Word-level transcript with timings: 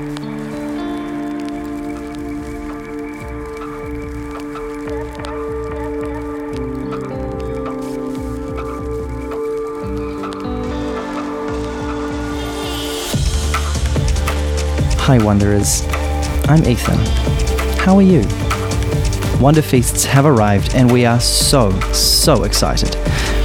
Hi, 0.00 0.06
Wanderers. 15.18 15.82
I'm 16.48 16.64
Ethan. 16.64 16.96
How 17.76 17.96
are 17.96 18.00
you? 18.00 18.20
Wonder 19.38 19.60
Feasts 19.60 20.06
have 20.06 20.24
arrived, 20.24 20.74
and 20.74 20.90
we 20.90 21.04
are 21.04 21.20
so, 21.20 21.78
so 21.92 22.44
excited. 22.44 22.96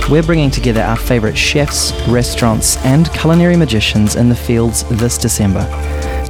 We're 0.09 0.23
bringing 0.23 0.51
together 0.51 0.83
our 0.83 0.95
favourite 0.95 1.37
chefs, 1.37 1.91
restaurants, 2.07 2.77
and 2.85 3.11
culinary 3.11 3.57
magicians 3.57 4.15
in 4.15 4.29
the 4.29 4.37
fields 4.37 4.85
this 4.87 5.18
December. 5.18 5.69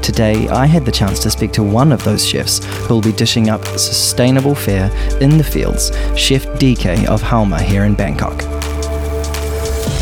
Today, 0.06 0.48
I 0.50 0.68
had 0.68 0.86
the 0.86 0.92
chance 0.92 1.18
to 1.22 1.32
speak 1.32 1.52
to 1.54 1.64
one 1.64 1.92
of 1.92 2.04
those 2.04 2.24
chefs 2.24 2.64
who 2.64 2.94
will 2.94 3.02
be 3.02 3.12
dishing 3.12 3.50
up 3.50 3.66
sustainable 3.66 4.54
fare 4.54 4.92
in 5.20 5.40
the 5.40 5.44
fields, 5.44 5.88
Chef 6.16 6.46
DK 6.60 7.08
of 7.08 7.24
Haoma 7.24 7.60
here 7.60 7.86
in 7.86 7.96
Bangkok. 7.96 8.34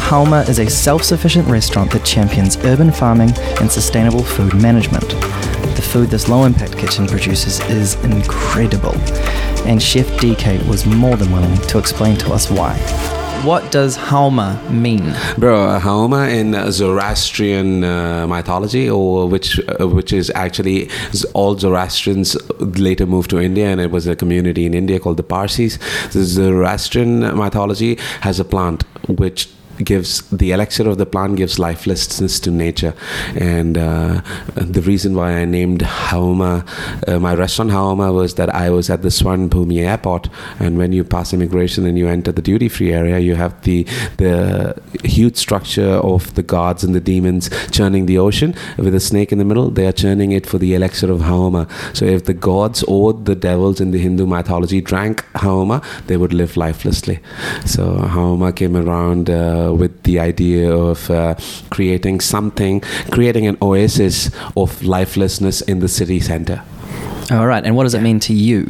Haoma 0.09 0.47
is 0.49 0.59
a 0.59 0.69
self 0.69 1.05
sufficient 1.05 1.47
restaurant 1.47 1.89
that 1.91 2.03
champions 2.03 2.57
urban 2.65 2.91
farming 2.91 3.31
and 3.61 3.71
sustainable 3.71 4.23
food 4.23 4.53
management. 4.61 5.07
The 5.77 5.87
food 5.89 6.09
this 6.09 6.27
low 6.27 6.43
impact 6.43 6.77
kitchen 6.77 7.07
produces 7.07 7.61
is 7.69 7.95
incredible, 8.03 8.95
and 9.65 9.81
Chef 9.81 10.07
DK 10.19 10.67
was 10.67 10.85
more 10.85 11.15
than 11.15 11.31
willing 11.31 11.55
to 11.69 11.79
explain 11.79 12.17
to 12.17 12.33
us 12.33 12.51
why. 12.51 13.22
What 13.43 13.73
does 13.73 13.97
Haoma 13.97 14.71
mean? 14.71 15.03
Bro, 15.37 15.77
Haoma 15.81 16.31
in 16.33 16.71
Zoroastrian 16.71 17.83
uh, 17.83 18.25
mythology, 18.25 18.89
or 18.89 19.27
which 19.27 19.59
uh, 19.67 19.85
which 19.89 20.13
is 20.13 20.31
actually 20.33 20.89
all 21.33 21.57
Zoroastrians 21.57 22.37
later 22.61 23.05
moved 23.05 23.29
to 23.31 23.39
India, 23.39 23.67
and 23.67 23.81
it 23.81 23.91
was 23.91 24.07
a 24.07 24.15
community 24.15 24.65
in 24.65 24.73
India 24.73 24.97
called 24.97 25.17
the 25.17 25.23
Parsis. 25.23 25.77
The 26.13 26.23
Zoroastrian 26.23 27.19
mythology 27.35 27.99
has 28.21 28.39
a 28.39 28.45
plant 28.45 28.83
which 29.09 29.49
gives 29.77 30.21
the 30.29 30.51
elixir 30.51 30.87
of 30.87 30.97
the 30.97 31.05
plant 31.05 31.37
gives 31.37 31.59
lifelessness 31.59 32.39
to 32.41 32.51
nature. 32.51 32.93
And 33.35 33.77
uh, 33.77 34.21
the 34.55 34.81
reason 34.81 35.15
why 35.15 35.33
I 35.33 35.45
named 35.45 35.81
Haoma 35.81 36.67
uh, 37.07 37.19
my 37.19 37.33
restaurant 37.35 37.71
Haoma 37.71 38.13
was 38.13 38.35
that 38.35 38.53
I 38.53 38.69
was 38.69 38.89
at 38.89 39.01
the 39.01 39.09
Suvarnabhumi 39.09 39.79
airport. 39.79 40.29
And 40.59 40.77
when 40.77 40.93
you 40.93 41.03
pass 41.03 41.33
immigration 41.33 41.85
and 41.85 41.97
you 41.97 42.07
enter 42.07 42.31
the 42.31 42.41
duty 42.41 42.69
free 42.69 42.91
area 42.93 43.19
you 43.19 43.35
have 43.35 43.61
the 43.63 43.83
the 44.17 44.75
huge 45.03 45.37
structure 45.37 45.95
of 46.13 46.33
the 46.35 46.43
gods 46.43 46.83
and 46.83 46.93
the 46.95 46.99
demons 46.99 47.49
churning 47.71 48.05
the 48.05 48.17
ocean 48.17 48.55
with 48.77 48.95
a 48.95 48.99
snake 48.99 49.31
in 49.31 49.37
the 49.37 49.45
middle. 49.45 49.69
They 49.69 49.87
are 49.87 49.91
churning 49.91 50.31
it 50.31 50.45
for 50.45 50.57
the 50.57 50.73
elixir 50.73 51.11
of 51.11 51.19
Haoma. 51.19 51.69
So 51.95 52.05
if 52.05 52.25
the 52.25 52.33
gods 52.33 52.83
or 52.83 53.13
the 53.13 53.35
devils 53.35 53.79
in 53.79 53.91
the 53.91 53.99
Hindu 53.99 54.25
mythology 54.25 54.81
drank 54.81 55.23
Haoma 55.33 55.83
they 56.07 56.17
would 56.17 56.33
live 56.33 56.57
lifelessly. 56.57 57.19
So 57.65 57.95
Haoma 57.97 58.55
came 58.55 58.75
around 58.75 59.29
uh, 59.29 59.62
with 59.71 60.03
the 60.03 60.19
idea 60.19 60.75
of 60.75 61.09
uh, 61.09 61.35
creating 61.69 62.19
something, 62.19 62.81
creating 63.11 63.47
an 63.47 63.57
oasis 63.61 64.31
of 64.57 64.81
lifelessness 64.83 65.61
in 65.61 65.79
the 65.79 65.87
city 65.87 66.19
center. 66.19 66.63
All 67.31 67.47
right, 67.47 67.63
and 67.65 67.75
what 67.75 67.83
does 67.83 67.93
it 67.93 68.01
mean 68.01 68.19
to 68.21 68.33
you? 68.33 68.65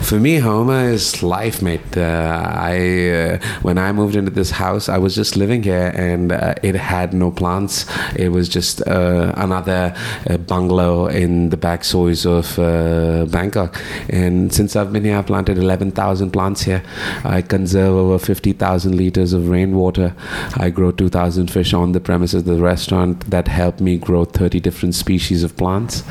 For 0.00 0.20
me, 0.20 0.38
Haoma 0.38 0.92
is 0.92 1.24
life, 1.24 1.60
mate. 1.60 1.96
Uh, 1.96 2.40
I 2.54 3.10
uh, 3.10 3.38
when 3.62 3.78
I 3.78 3.90
moved 3.90 4.14
into 4.14 4.30
this 4.30 4.52
house, 4.52 4.88
I 4.88 4.96
was 4.96 5.16
just 5.16 5.36
living 5.36 5.64
here, 5.64 5.92
and 5.92 6.30
uh, 6.30 6.54
it 6.62 6.76
had 6.76 7.12
no 7.12 7.32
plants. 7.32 7.84
It 8.14 8.28
was 8.28 8.48
just 8.48 8.80
uh, 8.86 9.32
another 9.36 9.92
uh, 10.30 10.36
bungalow 10.36 11.08
in 11.08 11.50
the 11.50 11.56
back 11.56 11.82
soils 11.82 12.24
of 12.24 12.56
uh, 12.60 13.26
Bangkok. 13.26 13.82
And 14.08 14.52
since 14.52 14.76
I've 14.76 14.92
been 14.92 15.04
here, 15.04 15.16
I've 15.16 15.26
planted 15.26 15.58
eleven 15.58 15.90
thousand 15.90 16.30
plants 16.30 16.62
here. 16.62 16.84
I 17.24 17.42
conserve 17.42 17.92
over 17.92 18.20
fifty 18.20 18.52
thousand 18.52 18.96
liters 18.96 19.32
of 19.32 19.48
rainwater. 19.48 20.14
I 20.54 20.70
grow 20.70 20.92
two 20.92 21.08
thousand 21.08 21.50
fish 21.50 21.74
on 21.74 21.90
the 21.90 22.00
premises 22.00 22.42
of 22.42 22.44
the 22.44 22.62
restaurant 22.62 23.28
that 23.30 23.48
help 23.48 23.80
me 23.80 23.98
grow 23.98 24.24
thirty 24.24 24.60
different 24.60 24.94
species 24.94 25.42
of 25.42 25.56
plants. 25.56 26.04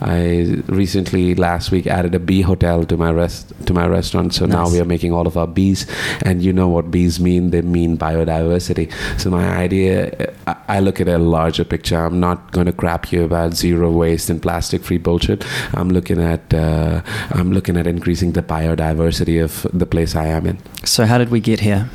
I 0.00 0.62
recently 0.68 1.34
last 1.42 1.70
week 1.74 1.86
added 1.98 2.14
a 2.14 2.22
bee 2.30 2.42
hotel 2.50 2.84
to 2.92 2.96
my 2.96 3.10
rest 3.20 3.52
to 3.66 3.74
my 3.74 3.86
restaurant. 3.86 4.34
So 4.38 4.46
nice. 4.46 4.54
now 4.56 4.70
we 4.70 4.80
are 4.80 4.88
making 4.94 5.12
all 5.12 5.26
of 5.26 5.36
our 5.36 5.50
bees, 5.58 5.86
and 6.22 6.42
you 6.42 6.52
know 6.52 6.68
what 6.68 6.90
bees 6.90 7.20
mean? 7.28 7.50
They 7.50 7.62
mean 7.62 7.98
biodiversity. 7.98 8.86
So 9.20 9.30
my 9.30 9.46
idea, 9.64 10.32
I 10.68 10.80
look 10.80 11.00
at 11.00 11.08
a 11.08 11.18
larger 11.18 11.64
picture. 11.64 11.98
I'm 12.06 12.20
not 12.20 12.52
going 12.52 12.66
to 12.66 12.76
crap 12.82 13.12
you 13.12 13.24
about 13.24 13.54
zero 13.54 13.90
waste 13.90 14.30
and 14.30 14.40
plastic 14.40 14.82
free 14.90 14.98
bullshit. 14.98 15.44
I'm 15.74 15.90
looking 15.90 16.20
at 16.32 16.54
uh, 16.54 17.02
I'm 17.30 17.52
looking 17.52 17.76
at 17.76 17.86
increasing 17.86 18.32
the 18.32 18.42
biodiversity 18.42 19.42
of 19.42 19.66
the 19.72 19.86
place 19.86 20.14
I 20.16 20.26
am 20.26 20.46
in. 20.46 20.58
So 20.84 21.04
how 21.04 21.18
did 21.18 21.30
we 21.30 21.40
get 21.40 21.60
here? 21.60 21.88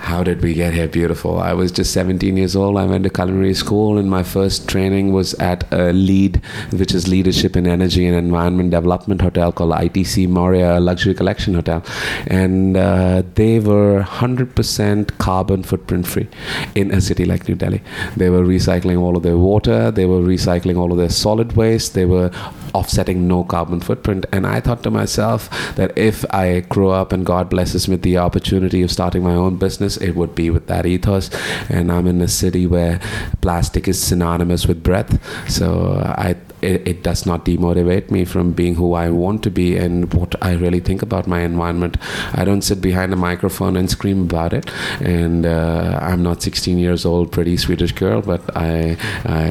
How 0.00 0.22
did 0.22 0.42
we 0.42 0.54
get 0.54 0.74
here? 0.74 0.88
Beautiful. 0.88 1.38
I 1.38 1.52
was 1.52 1.72
just 1.72 1.92
17 1.92 2.36
years 2.36 2.54
old. 2.54 2.76
I 2.76 2.84
went 2.84 3.04
to 3.04 3.10
culinary 3.10 3.54
school, 3.54 3.98
and 3.98 4.10
my 4.10 4.22
first 4.22 4.68
training 4.68 5.12
was 5.12 5.34
at 5.34 5.64
a 5.72 5.92
LEED, 5.92 6.40
which 6.72 6.94
is 6.94 7.08
Leadership 7.08 7.56
in 7.56 7.66
Energy 7.66 8.06
and 8.06 8.16
Environment 8.16 8.70
Development 8.70 9.20
Hotel 9.20 9.52
called 9.52 9.72
ITC 9.72 10.28
Maurya 10.28 10.80
Luxury 10.80 11.14
Collection 11.14 11.54
Hotel, 11.54 11.84
and 12.26 12.76
uh, 12.76 13.22
they 13.34 13.58
were 13.60 14.02
100% 14.02 15.18
carbon 15.18 15.62
footprint 15.62 16.06
free 16.06 16.28
in 16.74 16.90
a 16.90 17.00
city 17.00 17.24
like 17.24 17.48
New 17.48 17.54
Delhi. 17.54 17.82
They 18.16 18.30
were 18.30 18.44
recycling 18.44 19.00
all 19.00 19.16
of 19.16 19.22
their 19.22 19.38
water. 19.38 19.90
They 19.90 20.06
were 20.06 20.20
recycling 20.20 20.78
all 20.78 20.92
of 20.92 20.98
their 20.98 21.10
solid 21.10 21.52
waste. 21.56 21.94
They 21.94 22.04
were 22.04 22.30
offsetting 22.74 23.28
no 23.28 23.44
carbon 23.44 23.80
footprint. 23.80 24.26
And 24.32 24.46
I 24.46 24.60
thought 24.60 24.82
to 24.84 24.90
myself 24.90 25.48
that 25.76 25.96
if 25.96 26.24
I 26.32 26.60
grow 26.60 26.90
up 26.90 27.12
and 27.12 27.24
God 27.24 27.48
blesses 27.48 27.88
me 27.88 27.94
with 27.94 28.02
the 28.02 28.18
opportunity 28.18 28.82
of 28.82 28.90
starting 28.90 29.22
my 29.22 29.34
own 29.34 29.56
business, 29.56 29.96
it 29.96 30.12
would 30.12 30.34
be 30.34 30.50
with 30.50 30.66
that 30.66 30.86
ethos. 30.86 31.30
And 31.68 31.92
I'm 31.92 32.06
in 32.06 32.20
a 32.20 32.28
city 32.28 32.66
where 32.66 33.00
plastic 33.40 33.88
is 33.88 34.02
synonymous 34.02 34.66
with 34.66 34.82
breath. 34.82 35.18
So 35.50 36.02
I 36.04 36.36
it, 36.62 36.86
it, 36.86 37.02
does 37.02 37.26
not 37.26 37.44
demotivate 37.44 38.10
me 38.10 38.24
from 38.24 38.52
being 38.52 38.76
who 38.76 38.94
I 38.94 39.10
want 39.10 39.42
to 39.42 39.50
be 39.50 39.76
and 39.76 40.12
what 40.14 40.34
I 40.40 40.52
really 40.54 40.80
think 40.80 41.02
about 41.02 41.26
my 41.26 41.40
environment. 41.40 41.96
I 42.32 42.44
don't 42.44 42.62
sit 42.62 42.80
behind 42.80 43.12
a 43.12 43.16
microphone 43.16 43.76
and 43.76 43.90
scream 43.90 44.22
about 44.22 44.52
it. 44.52 44.70
And 45.00 45.44
uh, 45.44 45.98
I'm 46.00 46.22
not 46.22 46.42
16 46.42 46.78
years 46.78 47.04
old, 47.04 47.32
pretty 47.32 47.56
Swedish 47.56 47.92
girl, 47.92 48.22
but 48.22 48.56
I, 48.56 48.96
I 49.24 49.48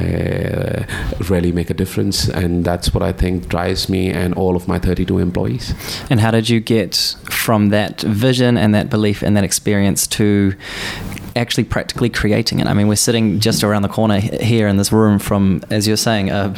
uh, 0.54 1.18
really 1.28 1.52
make 1.52 1.70
a 1.70 1.74
difference. 1.74 2.28
And 2.28 2.64
that's 2.64 2.94
what 2.94 3.02
I 3.02 3.12
think 3.12 3.48
drives 3.48 3.88
me 3.88 4.10
and 4.10 4.34
all 4.34 4.56
of 4.56 4.66
my 4.66 4.78
32 4.78 5.18
employees. 5.18 5.74
And 6.10 6.20
how 6.20 6.30
did 6.30 6.48
you 6.48 6.60
get 6.60 7.16
from 7.30 7.68
that 7.68 8.00
vision 8.00 8.56
and 8.56 8.74
that 8.74 8.88
belief 8.88 9.22
and 9.22 9.36
that 9.36 9.44
experience 9.44 10.06
to 10.06 10.54
actually 11.36 11.64
practically 11.64 12.10
creating 12.10 12.60
it. 12.60 12.66
I 12.66 12.74
mean, 12.74 12.88
we're 12.88 12.96
sitting 12.96 13.40
just 13.40 13.64
around 13.64 13.82
the 13.82 13.88
corner 13.88 14.18
here 14.18 14.68
in 14.68 14.76
this 14.76 14.92
room 14.92 15.18
from, 15.18 15.62
as 15.70 15.86
you're 15.86 15.96
saying, 15.96 16.30
a, 16.30 16.54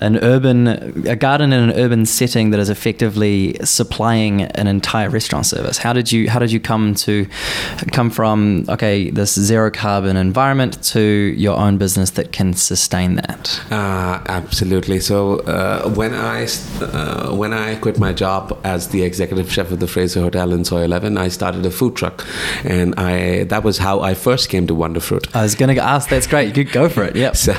an 0.00 0.18
urban, 0.18 0.68
a 1.06 1.16
garden 1.16 1.52
in 1.52 1.70
an 1.70 1.76
urban 1.76 2.06
setting 2.06 2.50
that 2.50 2.60
is 2.60 2.70
effectively 2.70 3.56
supplying 3.64 4.42
an 4.42 4.66
entire 4.66 5.10
restaurant 5.10 5.46
service. 5.46 5.78
How 5.78 5.92
did 5.92 6.12
you, 6.12 6.28
how 6.30 6.38
did 6.38 6.52
you 6.52 6.60
come 6.60 6.94
to, 6.96 7.26
come 7.92 8.10
from, 8.10 8.64
okay, 8.68 9.10
this 9.10 9.34
zero 9.34 9.70
carbon 9.70 10.16
environment 10.16 10.82
to 10.84 11.00
your 11.00 11.56
own 11.56 11.78
business 11.78 12.10
that 12.10 12.32
can 12.32 12.54
sustain 12.54 13.16
that? 13.16 13.60
Uh, 13.70 14.22
absolutely. 14.26 15.00
So 15.00 15.40
uh, 15.40 15.90
when 15.90 16.14
I, 16.14 16.46
uh, 16.80 17.34
when 17.34 17.52
I 17.52 17.76
quit 17.76 17.98
my 17.98 18.12
job 18.12 18.58
as 18.64 18.88
the 18.88 19.02
executive 19.02 19.50
chef 19.50 19.70
of 19.70 19.80
the 19.80 19.86
Fraser 19.86 20.20
Hotel 20.20 20.52
in 20.52 20.64
Soi 20.64 20.82
11, 20.82 21.16
I 21.16 21.28
started 21.28 21.64
a 21.66 21.70
food 21.70 21.96
truck, 21.96 22.26
and 22.64 22.94
I 22.96 23.44
that 23.44 23.64
was 23.64 23.78
how 23.78 23.87
how 23.88 24.00
I 24.00 24.12
first 24.12 24.50
came 24.50 24.66
to 24.66 24.74
Wonderfruit. 24.74 25.24
I 25.34 25.42
was 25.42 25.54
going 25.54 25.74
to 25.74 25.82
ask. 25.82 26.10
That's 26.10 26.26
great. 26.26 26.46
You 26.48 26.52
could 26.58 26.72
go 26.72 26.88
for 26.88 27.04
it. 27.04 27.16
Yeah. 27.16 27.32
So 27.48 27.54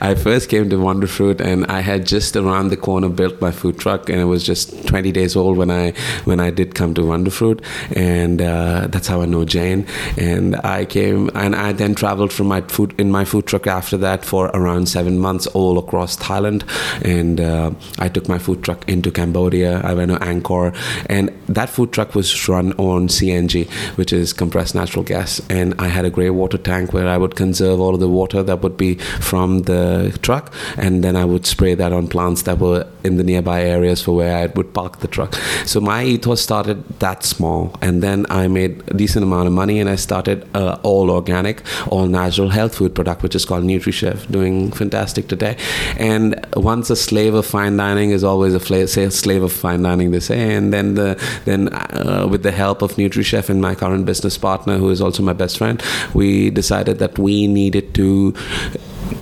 I 0.00 0.14
first 0.16 0.48
came 0.48 0.68
to 0.70 0.76
Wonderfruit, 0.76 1.40
and 1.40 1.64
I 1.66 1.80
had 1.80 2.00
just 2.06 2.34
around 2.34 2.68
the 2.68 2.76
corner 2.76 3.08
built 3.08 3.40
my 3.40 3.52
food 3.60 3.78
truck, 3.78 4.08
and 4.08 4.18
it 4.20 4.24
was 4.24 4.42
just 4.42 4.64
20 4.88 5.12
days 5.12 5.36
old 5.36 5.56
when 5.56 5.70
I 5.70 5.92
when 6.24 6.40
I 6.40 6.50
did 6.50 6.74
come 6.74 6.92
to 6.94 7.02
Wonderfruit, 7.02 7.58
and 7.94 8.42
uh, 8.42 8.88
that's 8.92 9.06
how 9.06 9.20
I 9.20 9.26
know 9.26 9.44
Jane. 9.44 9.86
And 10.16 10.56
I 10.78 10.86
came, 10.86 11.30
and 11.34 11.54
I 11.54 11.72
then 11.72 11.94
traveled 11.94 12.32
from 12.32 12.48
my 12.48 12.62
food 12.62 12.94
in 12.98 13.12
my 13.12 13.24
food 13.24 13.46
truck 13.46 13.66
after 13.66 13.96
that 13.98 14.24
for 14.24 14.46
around 14.60 14.88
seven 14.88 15.18
months, 15.26 15.46
all 15.58 15.78
across 15.78 16.16
Thailand, 16.16 16.60
and 17.04 17.40
uh, 17.40 17.70
I 17.98 18.08
took 18.08 18.28
my 18.28 18.38
food 18.38 18.64
truck 18.64 18.88
into 18.88 19.10
Cambodia. 19.10 19.80
I 19.90 19.94
went 19.94 20.10
to 20.10 20.18
Angkor, 20.18 20.74
and 21.16 21.30
that 21.48 21.70
food 21.70 21.92
truck 21.92 22.14
was 22.14 22.48
run 22.48 22.72
on 22.72 23.08
CNG, 23.08 23.68
which 23.98 24.12
is 24.12 24.32
compressed 24.32 24.74
natural 24.74 25.04
gas, 25.04 25.40
and 25.50 25.67
I 25.78 25.88
had 25.88 26.04
a 26.04 26.10
grey 26.10 26.30
water 26.30 26.58
tank 26.58 26.92
where 26.92 27.08
I 27.08 27.16
would 27.16 27.34
conserve 27.36 27.80
all 27.80 27.94
of 27.94 28.00
the 28.00 28.08
water 28.08 28.42
that 28.42 28.62
would 28.62 28.76
be 28.76 28.94
from 29.20 29.62
the 29.62 30.18
truck, 30.22 30.52
and 30.76 31.02
then 31.04 31.16
I 31.16 31.24
would 31.24 31.46
spray 31.46 31.74
that 31.74 31.92
on 31.92 32.08
plants 32.08 32.42
that 32.42 32.58
were 32.58 32.86
in 33.04 33.16
the 33.16 33.24
nearby 33.24 33.62
areas 33.62 34.02
for 34.02 34.14
where 34.14 34.36
I 34.36 34.46
would 34.46 34.72
park 34.74 35.00
the 35.00 35.08
truck. 35.08 35.34
So 35.64 35.80
my 35.80 36.04
ethos 36.04 36.40
started 36.40 36.84
that 37.00 37.24
small, 37.24 37.74
and 37.80 38.02
then 38.02 38.26
I 38.30 38.48
made 38.48 38.82
a 38.88 38.94
decent 38.94 39.22
amount 39.22 39.46
of 39.46 39.52
money, 39.52 39.80
and 39.80 39.88
I 39.88 39.96
started 39.96 40.48
uh, 40.54 40.78
all 40.82 41.10
organic, 41.10 41.62
all 41.88 42.06
natural 42.06 42.50
health 42.50 42.76
food 42.76 42.94
product, 42.94 43.22
which 43.22 43.34
is 43.34 43.44
called 43.44 43.64
NutriChef, 43.64 44.30
doing 44.30 44.72
fantastic 44.72 45.28
today. 45.28 45.56
And 45.96 46.34
once 46.56 46.90
a 46.90 46.96
slave 46.96 47.34
of 47.34 47.46
fine 47.46 47.76
dining 47.76 48.10
is 48.10 48.24
always 48.24 48.54
a 48.54 48.60
fla- 48.60 48.86
slave 48.86 49.42
of 49.42 49.52
fine 49.52 49.82
dining, 49.82 50.10
they 50.10 50.20
say. 50.20 50.54
And 50.54 50.72
then 50.72 50.94
the 50.94 51.20
then 51.44 51.68
uh, 51.68 52.26
with 52.30 52.42
the 52.42 52.52
help 52.52 52.82
of 52.82 52.92
NutriChef 52.94 53.48
and 53.48 53.60
my 53.60 53.74
current 53.74 54.06
business 54.06 54.38
partner, 54.38 54.78
who 54.78 54.90
is 54.90 55.00
also 55.00 55.22
my 55.22 55.32
best 55.32 55.57
friend, 55.58 55.82
we 56.14 56.50
decided 56.50 56.98
that 56.98 57.18
we 57.18 57.46
needed 57.46 57.94
to 57.94 58.34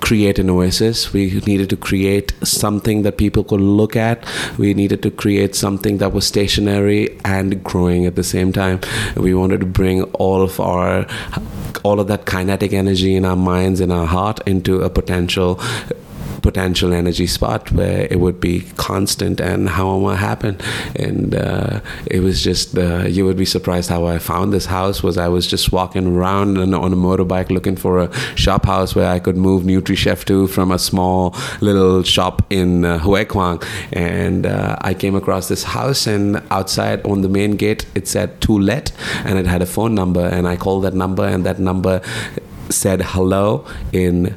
create 0.00 0.38
an 0.38 0.50
oasis. 0.50 1.12
We 1.12 1.40
needed 1.46 1.70
to 1.70 1.76
create 1.76 2.32
something 2.42 3.02
that 3.02 3.18
people 3.18 3.44
could 3.44 3.60
look 3.60 3.96
at. 3.96 4.24
We 4.58 4.74
needed 4.74 5.02
to 5.02 5.10
create 5.10 5.54
something 5.54 5.98
that 5.98 6.12
was 6.12 6.26
stationary 6.26 7.18
and 7.24 7.62
growing 7.62 8.06
at 8.06 8.16
the 8.16 8.24
same 8.24 8.52
time. 8.52 8.80
We 9.16 9.34
wanted 9.34 9.60
to 9.60 9.66
bring 9.66 10.02
all 10.24 10.42
of 10.42 10.60
our 10.60 11.06
all 11.82 12.00
of 12.00 12.08
that 12.08 12.26
kinetic 12.26 12.72
energy 12.72 13.14
in 13.14 13.24
our 13.24 13.36
minds 13.36 13.80
and 13.80 13.92
our 13.92 14.06
heart 14.06 14.40
into 14.46 14.82
a 14.82 14.90
potential 14.90 15.60
potential 16.46 16.92
energy 16.92 17.26
spot 17.26 17.72
where 17.72 18.06
it 18.08 18.20
would 18.20 18.38
be 18.40 18.60
constant 18.76 19.40
and 19.40 19.68
how 19.68 20.08
it 20.10 20.16
happen. 20.16 20.54
And 20.94 21.34
uh, 21.34 21.80
it 22.06 22.20
was 22.20 22.36
just 22.48 22.78
uh, 22.78 23.04
you 23.16 23.24
would 23.26 23.36
be 23.36 23.48
surprised 23.56 23.88
how 23.90 24.06
I 24.06 24.18
found 24.20 24.52
this 24.52 24.66
house 24.66 25.02
was 25.02 25.18
I 25.18 25.28
was 25.36 25.44
just 25.54 25.72
walking 25.72 26.06
around 26.16 26.56
on, 26.56 26.72
on 26.72 26.92
a 26.92 27.00
motorbike 27.08 27.50
looking 27.50 27.74
for 27.84 27.98
a 27.98 28.08
shop 28.36 28.64
house 28.66 28.94
where 28.94 29.10
I 29.16 29.18
could 29.18 29.36
move 29.36 29.64
NutriChef 29.64 30.24
to 30.26 30.46
from 30.46 30.70
a 30.70 30.78
small 30.78 31.34
little 31.60 32.04
shop 32.04 32.46
in 32.48 32.84
uh, 32.84 33.00
Huai 33.00 33.24
Khwang 33.24 33.58
and 33.92 34.46
uh, 34.46 34.76
I 34.90 34.94
came 34.94 35.16
across 35.16 35.48
this 35.48 35.64
house 35.64 36.06
and 36.06 36.40
outside 36.52 37.04
on 37.04 37.22
the 37.22 37.28
main 37.28 37.56
gate 37.56 37.86
it 37.96 38.06
said 38.06 38.40
to 38.42 38.52
let 38.56 38.92
and 39.24 39.36
it 39.36 39.46
had 39.46 39.62
a 39.62 39.66
phone 39.66 39.94
number. 39.96 40.24
And 40.24 40.46
I 40.46 40.56
called 40.56 40.84
that 40.84 40.94
number 40.94 41.24
and 41.26 41.44
that 41.44 41.58
number 41.58 42.00
said 42.70 43.02
hello 43.02 43.64
in 43.92 44.34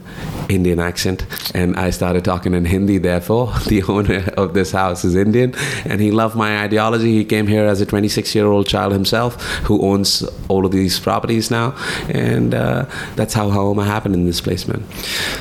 Indian 0.49 0.79
accent, 0.79 1.25
and 1.55 1.75
I 1.75 1.89
started 1.91 2.23
talking 2.25 2.53
in 2.53 2.65
Hindi. 2.65 2.97
Therefore, 2.97 3.53
the 3.67 3.83
owner 3.83 4.23
of 4.37 4.53
this 4.53 4.71
house 4.71 5.03
is 5.05 5.15
Indian, 5.15 5.53
and 5.85 6.01
he 6.01 6.11
loved 6.11 6.35
my 6.35 6.61
ideology. 6.63 7.13
He 7.13 7.25
came 7.25 7.47
here 7.47 7.65
as 7.65 7.81
a 7.81 7.85
26 7.85 8.33
year 8.35 8.45
old 8.47 8.67
child 8.67 8.93
himself, 8.93 9.41
who 9.65 9.81
owns 9.81 10.23
all 10.47 10.65
of 10.65 10.71
these 10.71 10.99
properties 10.99 11.51
now, 11.51 11.75
and 12.09 12.53
uh, 12.53 12.85
that's 13.15 13.33
how 13.33 13.49
Haoma 13.49 13.85
happened 13.85 14.15
in 14.15 14.25
this 14.25 14.41
place, 14.41 14.67
man. 14.67 14.83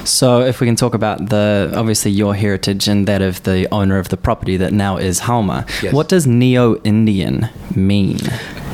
So, 0.04 0.40
if 0.40 0.60
we 0.60 0.66
can 0.66 0.76
talk 0.76 0.94
about 0.94 1.28
the 1.30 1.72
obviously 1.74 2.10
your 2.10 2.34
heritage 2.34 2.88
and 2.88 3.06
that 3.06 3.22
of 3.22 3.42
the 3.44 3.66
owner 3.72 3.98
of 3.98 4.08
the 4.08 4.16
property 4.16 4.56
that 4.58 4.72
now 4.72 4.96
is 4.96 5.20
Haoma, 5.20 5.66
Yes. 5.82 5.92
what 5.92 6.08
does 6.08 6.26
Neo 6.26 6.76
Indian 6.82 7.48
mean? 7.74 8.18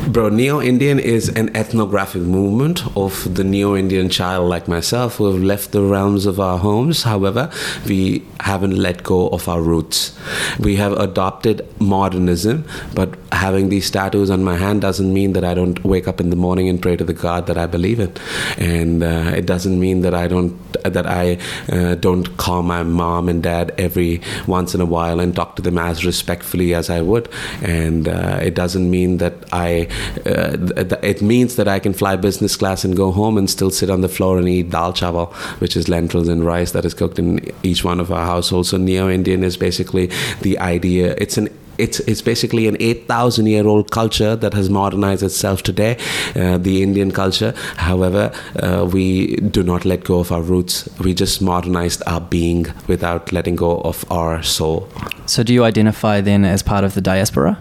Bro, 0.09 0.29
Neo 0.29 0.61
Indian 0.61 0.99
is 0.99 1.31
an 1.31 1.57
ethnographic 1.57 2.21
movement 2.21 2.83
of 2.95 3.35
the 3.35 3.43
Neo 3.43 3.75
Indian 3.75 4.11
child 4.11 4.51
like 4.51 4.69
myself 4.69 5.17
who 5.17 5.33
have 5.33 5.43
left 5.43 5.73
the 5.73 5.81
realms 5.83 6.27
of 6.27 6.39
our 6.39 6.59
homes. 6.59 7.05
However, 7.05 7.51
we 7.87 8.23
haven't 8.41 8.77
let 8.77 9.03
go 9.03 9.29
of 9.29 9.49
our 9.49 9.63
roots. 9.63 10.17
We 10.61 10.77
have 10.77 10.93
adopted 10.93 11.67
modernism, 11.81 12.67
but 12.95 13.19
having 13.33 13.71
these 13.71 13.91
tattoos 13.91 14.31
on 14.31 14.45
my 14.45 14.57
hand 14.57 14.83
doesn't 14.83 15.13
mean 15.13 15.33
that 15.33 15.43
I 15.43 15.55
don't 15.55 15.83
wake 15.83 16.07
up 16.07 16.21
in 16.21 16.29
the 16.29 16.37
morning 16.37 16.69
and 16.69 16.81
pray 16.81 16.97
to 16.97 17.05
the 17.05 17.15
God 17.15 17.47
that 17.47 17.57
I 17.57 17.67
believe 17.67 17.99
in. 17.99 18.13
And 18.59 19.03
uh, 19.03 19.33
it 19.35 19.47
doesn't 19.47 19.81
mean 19.81 20.03
that 20.03 20.15
I 20.15 20.29
don't 20.29 20.55
that 20.83 21.07
I 21.07 21.39
uh, 21.73 21.95
don't 21.95 22.37
call 22.37 22.63
my 22.63 22.83
mom 22.83 23.29
and 23.29 23.43
dad 23.43 23.75
every 23.79 24.21
once 24.47 24.75
in 24.75 24.83
a 24.83 24.87
while 24.87 25.19
and 25.19 25.35
talk 25.35 25.57
to 25.57 25.63
them 25.63 25.79
as 25.79 26.05
respectfully 26.05 26.75
as 26.75 26.91
I 26.91 27.01
would. 27.01 27.31
And 27.63 28.07
uh, 28.07 28.39
it 28.43 28.55
doesn't 28.55 28.91
mean 28.91 29.17
that 29.17 29.35
I. 29.51 29.89
Uh, 30.27 30.57
it 31.03 31.23
means 31.23 31.57
that 31.57 31.69
I 31.69 31.79
can 31.79 31.93
fly 31.93 32.17
business 32.17 32.57
class 32.57 32.85
and 32.85 32.97
go 32.97 33.11
home 33.11 33.39
and 33.39 33.49
still 33.49 33.71
sit 33.71 33.91
on 33.91 34.01
the 34.01 34.09
floor 34.09 34.39
and 34.39 34.49
eat 34.49 34.71
dal 34.71 34.93
chawal, 34.93 35.33
which 35.61 35.77
is 35.77 35.89
lentils 35.89 36.29
and 36.29 36.45
rice 36.45 36.73
that 36.73 36.85
is 36.85 36.95
cooked 36.95 37.19
in 37.19 37.41
each 37.63 37.85
one 37.85 38.01
of 38.01 38.11
our 38.13 38.27
households. 38.27 38.71
So 38.71 38.77
neo 38.77 39.09
Indian 39.09 39.45
is 39.45 39.57
basically 39.57 40.11
the 40.43 40.59
idea. 40.59 41.15
It's 41.19 41.37
an 41.37 41.49
it's 41.79 42.01
it's 42.01 42.23
basically 42.23 42.69
an 42.69 42.77
8000 42.79 43.47
year 43.47 43.67
old 43.67 43.91
culture 43.91 44.37
that 44.37 44.55
has 44.55 44.71
modernized 44.71 45.23
itself 45.23 45.63
today 45.63 45.99
uh, 46.37 46.59
the 46.59 46.83
indian 46.83 47.11
culture 47.11 47.53
however 47.77 48.33
uh, 48.63 48.89
we 48.93 49.37
do 49.37 49.63
not 49.63 49.85
let 49.85 50.05
go 50.05 50.21
of 50.21 50.31
our 50.31 50.43
roots 50.43 50.89
we 51.01 51.15
just 51.15 51.43
modernized 51.43 52.03
our 52.07 52.21
being 52.21 52.67
without 52.87 53.33
letting 53.33 53.57
go 53.57 53.81
of 53.81 54.05
our 54.11 54.43
soul 54.43 54.89
So, 55.27 55.43
do 55.43 55.55
you 55.55 55.65
identify 55.65 56.21
then 56.21 56.45
as 56.45 56.63
part 56.63 56.85
of 56.85 56.93
the 56.95 57.01
diaspora? 57.01 57.57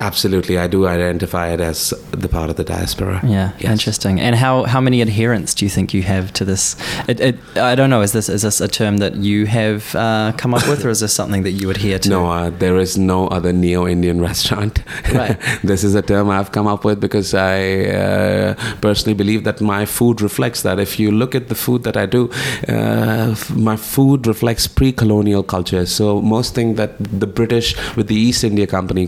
Absolutely 0.00 0.56
i 0.58 0.66
do 0.68 0.86
identify 0.86 1.48
it 1.54 1.60
as 1.60 1.92
the 2.12 2.28
part 2.28 2.50
of 2.50 2.56
the 2.56 2.64
diaspora 2.64 3.20
Yeah, 3.24 3.50
Yes. 3.58 3.70
interesting. 3.72 4.20
And 4.20 4.34
how, 4.36 4.64
how 4.64 4.80
many 4.80 5.02
adherents 5.02 5.54
do 5.54 5.64
you 5.64 5.70
think 5.70 5.92
you 5.94 6.02
have 6.02 6.32
to 6.34 6.44
this? 6.44 6.76
It, 7.08 7.20
it, 7.20 7.36
I 7.56 7.74
don't 7.74 7.90
know. 7.90 8.02
Is 8.02 8.12
this 8.12 8.28
is 8.28 8.42
this 8.42 8.60
a 8.60 8.68
term 8.68 8.98
that 8.98 9.14
you 9.16 9.46
have 9.46 9.94
uh, 9.94 10.32
come 10.36 10.54
up 10.54 10.66
with, 10.68 10.84
or 10.84 10.90
is 10.90 11.00
this 11.00 11.12
something 11.12 11.42
that 11.44 11.52
you 11.60 11.70
adhere 11.70 11.98
to? 12.00 12.08
No, 12.08 12.20
uh, 12.30 12.50
there 12.50 12.76
is 12.76 12.96
no 12.96 13.26
other 13.28 13.52
neo-Indian 13.52 14.20
restaurant. 14.30 14.74
Right. 15.12 15.36
this 15.70 15.82
is 15.84 15.94
a 15.94 16.02
term 16.02 16.30
I've 16.30 16.50
come 16.52 16.66
up 16.74 16.84
with 16.84 16.98
because 17.00 17.34
I 17.34 17.58
uh, 18.02 18.54
personally 18.80 19.14
believe 19.22 19.44
that 19.44 19.60
my 19.60 19.84
food 19.86 20.20
reflects 20.20 20.62
that. 20.62 20.78
If 20.78 20.98
you 21.00 21.10
look 21.10 21.34
at 21.34 21.48
the 21.48 21.54
food 21.54 21.82
that 21.84 21.96
I 21.96 22.06
do, 22.06 22.30
uh, 22.68 23.34
my 23.54 23.76
food 23.76 24.26
reflects 24.26 24.66
pre-colonial 24.66 25.42
culture. 25.42 25.86
So 25.86 26.20
most 26.22 26.54
think 26.54 26.76
that 26.76 26.92
the 26.98 27.26
British, 27.26 27.74
with 27.96 28.06
the 28.08 28.16
East 28.16 28.44
India 28.44 28.66
Company, 28.66 29.06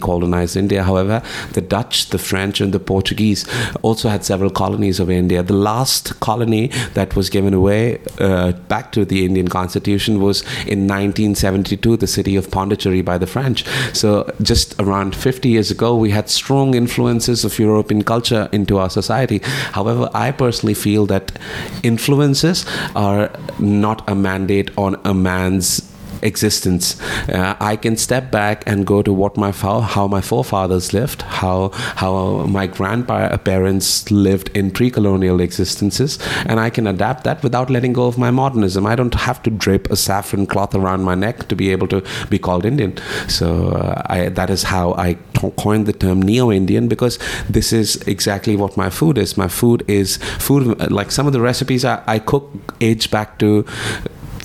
India. 0.57 0.83
However, 0.83 1.23
the 1.53 1.61
Dutch, 1.61 2.11
the 2.11 2.19
French, 2.19 2.61
and 2.61 2.73
the 2.73 2.81
Portuguese 2.81 3.47
also 3.83 4.09
had 4.09 4.25
several 4.25 4.51
colonies 4.51 5.01
of 5.01 5.11
India. 5.11 5.43
The 5.43 5.55
last 5.55 6.19
colony 6.21 6.69
that 6.95 7.17
was 7.17 7.31
given 7.31 7.55
away 7.55 8.01
uh, 8.19 8.53
back 8.53 8.93
to 8.93 9.05
the 9.05 9.25
Indian 9.25 9.49
Constitution 9.49 10.21
was 10.21 10.43
in 10.67 10.87
1972, 10.87 11.97
the 11.97 12.07
city 12.07 12.37
of 12.37 12.51
Pondicherry 12.51 13.03
by 13.03 13.19
the 13.19 13.27
French. 13.27 13.65
So 13.93 14.31
just 14.43 14.81
around 14.81 15.15
50 15.15 15.49
years 15.49 15.71
ago, 15.71 15.97
we 15.97 16.11
had 16.11 16.29
strong 16.29 16.75
influences 16.75 17.45
of 17.45 17.59
European 17.59 18.03
culture 18.03 18.49
into 18.53 18.79
our 18.79 18.91
society. 18.91 19.41
However, 19.73 20.11
I 20.15 20.33
personally 20.33 20.75
feel 20.75 21.07
that 21.07 21.39
influences 21.83 22.67
are 22.95 23.31
not 23.59 24.09
a 24.09 24.15
mandate 24.15 24.71
on 24.77 25.01
a 25.05 25.15
man's 25.15 25.90
existence. 26.23 27.01
Uh, 27.29 27.57
I 27.61 27.77
can 27.77 27.97
step 27.97 28.31
back 28.31 28.63
and 28.67 28.87
go 28.87 29.03
to 29.03 29.13
what 29.13 29.37
my 29.37 29.51
how 29.53 30.07
my 30.09 30.21
forefathers 30.21 30.93
lived, 30.93 31.23
how 31.23 31.71
how 31.97 32.47
my 32.47 32.67
grandparents 32.67 34.11
lived 34.11 34.51
in 34.57 34.71
pre-colonial 34.71 35.41
existences, 35.41 36.19
and 36.47 36.61
I 36.61 36.71
can 36.71 36.87
adapt 36.87 37.25
that 37.25 37.43
without 37.43 37.71
letting 37.71 37.93
go 37.93 38.07
of 38.07 38.19
my 38.19 38.31
modernism. 38.31 38.87
I 38.87 38.95
don't 38.97 39.15
have 39.15 39.43
to 39.45 39.51
drape 39.51 39.91
a 39.91 39.97
saffron 39.97 40.47
cloth 40.47 40.75
around 40.75 41.03
my 41.05 41.15
neck 41.15 41.49
to 41.49 41.57
be 41.57 41.71
able 41.71 41.89
to 41.89 42.03
be 42.29 42.39
called 42.39 42.65
Indian. 42.65 42.97
So 43.29 43.71
uh, 43.71 44.03
I, 44.07 44.29
that 44.29 44.51
is 44.51 44.65
how 44.65 44.95
I 44.95 45.15
coined 45.57 45.87
the 45.87 45.93
term 45.93 46.23
neo-Indian 46.23 46.89
because 46.89 47.19
this 47.49 47.73
is 47.73 47.97
exactly 48.07 48.57
what 48.57 48.77
my 48.77 48.91
food 48.91 49.19
is. 49.19 49.37
My 49.37 49.49
food 49.49 49.85
is 49.89 50.17
food 50.39 50.91
like 50.91 51.11
some 51.11 51.27
of 51.27 51.33
the 51.33 51.41
recipes 51.41 51.85
I, 51.85 52.03
I 52.07 52.19
cook 52.19 52.51
age 52.81 53.11
back 53.11 53.39
to 53.39 53.65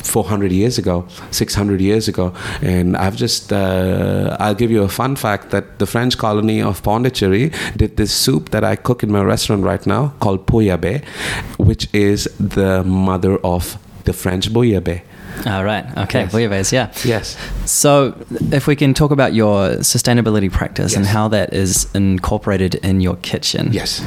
400 0.07 0.51
years 0.51 0.77
ago 0.77 1.05
600 1.31 1.81
years 1.81 2.07
ago 2.07 2.33
and 2.62 2.95
i've 2.97 3.15
just 3.15 3.51
uh, 3.51 4.35
i'll 4.39 4.55
give 4.55 4.71
you 4.71 4.83
a 4.83 4.89
fun 4.89 5.15
fact 5.15 5.50
that 5.51 5.79
the 5.79 5.85
french 5.85 6.17
colony 6.17 6.62
of 6.62 6.81
pondicherry 6.83 7.51
did 7.75 7.97
this 7.97 8.13
soup 8.13 8.50
that 8.51 8.63
i 8.63 8.75
cook 8.75 9.03
in 9.03 9.12
my 9.12 9.21
restaurant 9.21 9.63
right 9.63 9.85
now 9.88 10.13
called 10.19 10.45
pouillabaisse 10.45 11.03
which 11.57 11.88
is 11.93 12.25
the 12.39 12.83
mother 12.83 13.38
of 13.43 13.77
the 14.05 14.13
french 14.13 14.51
bouillabaisse 14.53 15.01
All 15.45 15.65
right. 15.65 15.85
Okay. 15.97 16.21
Yes. 16.21 16.31
Bouillabaisse, 16.33 16.71
yeah. 16.71 16.88
yes 17.03 17.35
So, 17.65 18.15
if 18.53 18.67
we 18.67 18.75
can 18.77 18.93
talk 18.93 19.12
about 19.12 19.33
your 19.33 19.81
sustainability 19.83 20.50
practice 20.50 20.95
and 20.95 21.05
how 21.05 21.27
that 21.29 21.53
is 21.53 21.88
incorporated 21.93 22.75
in 22.75 23.01
your 23.01 23.17
kitchen. 23.17 23.67
yes 23.74 24.00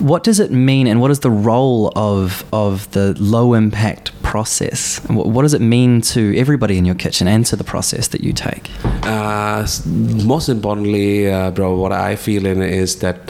What 0.00 0.22
does 0.22 0.38
it 0.38 0.52
mean, 0.52 0.86
and 0.86 1.00
what 1.00 1.10
is 1.10 1.20
the 1.20 1.30
role 1.30 1.92
of 1.96 2.44
of 2.52 2.88
the 2.92 3.14
low 3.18 3.54
impact 3.54 4.12
process? 4.22 4.98
Wh- 5.08 5.26
What 5.34 5.42
does 5.42 5.54
it 5.54 5.60
mean 5.60 6.00
to 6.14 6.36
everybody 6.38 6.78
in 6.78 6.84
your 6.84 6.94
kitchen 6.94 7.26
and 7.26 7.44
to 7.46 7.56
the 7.56 7.64
process 7.64 8.08
that 8.08 8.20
you 8.22 8.32
take? 8.32 8.70
Uh, 9.04 9.66
most 10.24 10.48
importantly, 10.48 11.28
uh, 11.30 11.50
bro, 11.50 11.74
what 11.76 11.92
I 11.92 12.14
feel 12.16 12.46
in 12.46 12.62
is 12.62 12.96
that 13.00 13.26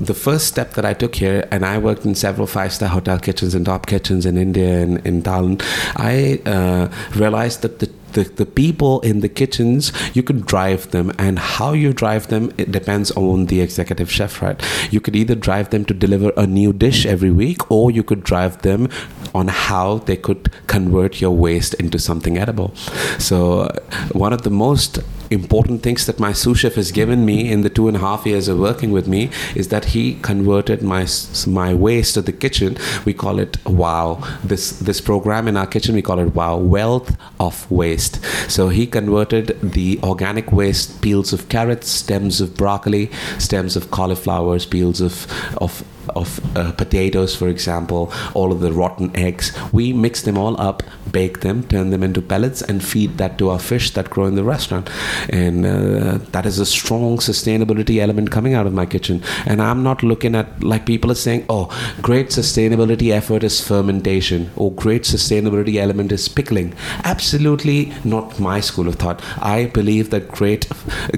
the 0.00 0.14
first 0.14 0.46
step 0.46 0.72
that 0.74 0.84
I 0.86 0.94
took 0.94 1.14
here, 1.16 1.46
and 1.50 1.66
I 1.66 1.76
worked 1.78 2.06
in 2.06 2.14
several 2.14 2.46
five-star 2.46 2.88
hotel 2.88 3.18
kitchens 3.18 3.54
and 3.54 3.66
top 3.66 3.86
kitchens 3.86 4.24
in 4.24 4.38
India 4.38 4.82
and 4.82 5.06
in 5.06 5.22
Thailand, 5.22 5.62
I 5.96 6.40
uh, 6.46 6.88
realized 7.14 7.60
that 7.62 7.78
the 7.80 7.90
the, 8.16 8.24
the 8.24 8.46
people 8.46 9.00
in 9.00 9.20
the 9.20 9.28
kitchens, 9.28 9.92
you 10.14 10.22
could 10.22 10.46
drive 10.46 10.90
them, 10.90 11.12
and 11.18 11.38
how 11.38 11.72
you 11.72 11.92
drive 11.92 12.28
them, 12.28 12.50
it 12.56 12.72
depends 12.72 13.10
on 13.12 13.46
the 13.46 13.60
executive 13.60 14.10
chef, 14.10 14.42
right? 14.42 14.60
You 14.90 15.00
could 15.00 15.14
either 15.14 15.34
drive 15.34 15.70
them 15.70 15.84
to 15.84 15.94
deliver 15.94 16.32
a 16.36 16.46
new 16.46 16.72
dish 16.72 17.04
every 17.04 17.30
week, 17.30 17.70
or 17.70 17.90
you 17.90 18.02
could 18.02 18.24
drive 18.24 18.62
them 18.62 18.88
on 19.34 19.48
how 19.48 19.98
they 19.98 20.16
could 20.16 20.50
convert 20.66 21.20
your 21.20 21.32
waste 21.32 21.74
into 21.74 21.98
something 21.98 22.38
edible. 22.38 22.74
So, 23.18 23.60
uh, 23.60 23.78
one 24.12 24.32
of 24.32 24.42
the 24.42 24.50
most 24.50 24.98
important 25.30 25.82
things 25.82 26.06
that 26.06 26.20
my 26.20 26.32
sous 26.32 26.58
chef 26.58 26.74
has 26.74 26.92
given 26.92 27.24
me 27.24 27.50
in 27.50 27.62
the 27.62 27.70
two 27.70 27.88
and 27.88 27.96
a 27.96 28.00
half 28.00 28.26
years 28.26 28.48
of 28.48 28.58
working 28.58 28.92
with 28.92 29.06
me 29.08 29.30
is 29.54 29.68
that 29.68 29.86
he 29.86 30.14
converted 30.22 30.82
my 30.82 31.06
my 31.46 31.74
waste 31.74 32.16
of 32.16 32.26
the 32.26 32.32
kitchen. 32.32 32.76
We 33.04 33.14
call 33.14 33.38
it 33.38 33.58
Wow. 33.66 34.22
This 34.44 34.70
this 34.78 35.00
program 35.00 35.48
in 35.48 35.56
our 35.56 35.66
kitchen 35.66 35.94
we 35.94 36.02
call 36.02 36.18
it 36.18 36.34
Wow 36.34 36.56
Wealth 36.56 37.16
of 37.40 37.70
Waste. 37.70 38.24
So 38.50 38.68
he 38.68 38.86
converted 38.86 39.58
the 39.62 39.98
organic 40.02 40.52
waste 40.52 41.00
peels 41.02 41.32
of 41.32 41.48
carrots, 41.48 41.88
stems 41.88 42.40
of 42.40 42.56
broccoli, 42.56 43.10
stems 43.38 43.76
of 43.76 43.90
cauliflowers, 43.90 44.66
peels 44.66 45.00
of 45.00 45.26
of 45.58 45.84
of 46.14 46.56
uh, 46.56 46.72
potatoes, 46.72 47.34
for 47.34 47.48
example, 47.48 48.12
all 48.34 48.52
of 48.52 48.60
the 48.60 48.72
rotten 48.72 49.14
eggs. 49.16 49.56
We 49.72 49.92
mix 49.92 50.22
them 50.22 50.38
all 50.38 50.60
up, 50.60 50.82
bake 51.12 51.40
them, 51.40 51.62
turn 51.64 51.90
them 51.90 52.02
into 52.02 52.22
pellets, 52.22 52.62
and 52.62 52.84
feed 52.84 53.18
that 53.18 53.38
to 53.38 53.50
our 53.50 53.58
fish 53.58 53.90
that 53.92 54.10
grow 54.10 54.26
in 54.26 54.34
the 54.34 54.44
restaurant. 54.44 54.88
And 55.28 55.66
uh, 55.66 56.18
that 56.32 56.46
is 56.46 56.58
a 56.58 56.66
strong 56.66 57.18
sustainability 57.18 58.00
element 58.00 58.30
coming 58.30 58.54
out 58.54 58.66
of 58.66 58.72
my 58.72 58.86
kitchen. 58.86 59.22
And 59.46 59.62
I'm 59.62 59.82
not 59.82 60.02
looking 60.02 60.34
at, 60.34 60.62
like 60.62 60.86
people 60.86 61.10
are 61.10 61.16
saying, 61.16 61.46
oh, 61.48 61.66
great 62.02 62.28
sustainability 62.28 63.10
effort 63.10 63.44
is 63.44 63.60
fermentation, 63.60 64.50
or 64.56 64.72
great 64.72 65.02
sustainability 65.02 65.76
element 65.76 66.12
is 66.12 66.28
pickling. 66.28 66.74
Absolutely 67.04 67.92
not 68.04 68.38
my 68.40 68.60
school 68.60 68.88
of 68.88 68.96
thought. 68.96 69.22
I 69.38 69.66
believe 69.66 70.10
that 70.10 70.28
great, 70.28 70.68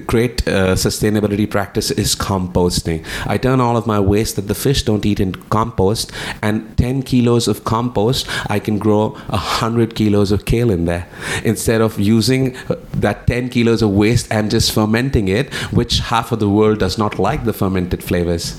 great 0.06 0.46
uh, 0.46 0.74
sustainability 0.74 1.48
practice 1.48 1.90
is 1.90 2.14
composting. 2.14 3.04
I 3.26 3.38
turn 3.38 3.60
all 3.60 3.76
of 3.76 3.86
my 3.86 4.00
waste 4.00 4.36
that 4.36 4.48
the 4.48 4.54
fish 4.54 4.82
don't 4.82 5.06
eat 5.06 5.20
in 5.20 5.34
compost, 5.34 6.12
and 6.42 6.76
10 6.76 7.02
kilos 7.02 7.48
of 7.48 7.64
compost, 7.64 8.26
I 8.50 8.58
can 8.58 8.78
grow 8.78 9.10
100 9.28 9.77
kilos 9.86 10.32
of 10.32 10.44
kale 10.44 10.70
in 10.70 10.84
there. 10.84 11.06
Instead 11.44 11.80
of 11.80 11.98
using 11.98 12.56
that 12.92 13.26
10 13.26 13.48
kilos 13.50 13.82
of 13.82 13.90
waste 13.90 14.26
and 14.30 14.50
just 14.50 14.72
fermenting 14.72 15.28
it, 15.28 15.52
which 15.72 16.00
half 16.00 16.32
of 16.32 16.40
the 16.40 16.48
world 16.48 16.78
does 16.78 16.98
not 16.98 17.18
like 17.18 17.44
the 17.44 17.52
fermented 17.52 18.02
flavors. 18.02 18.54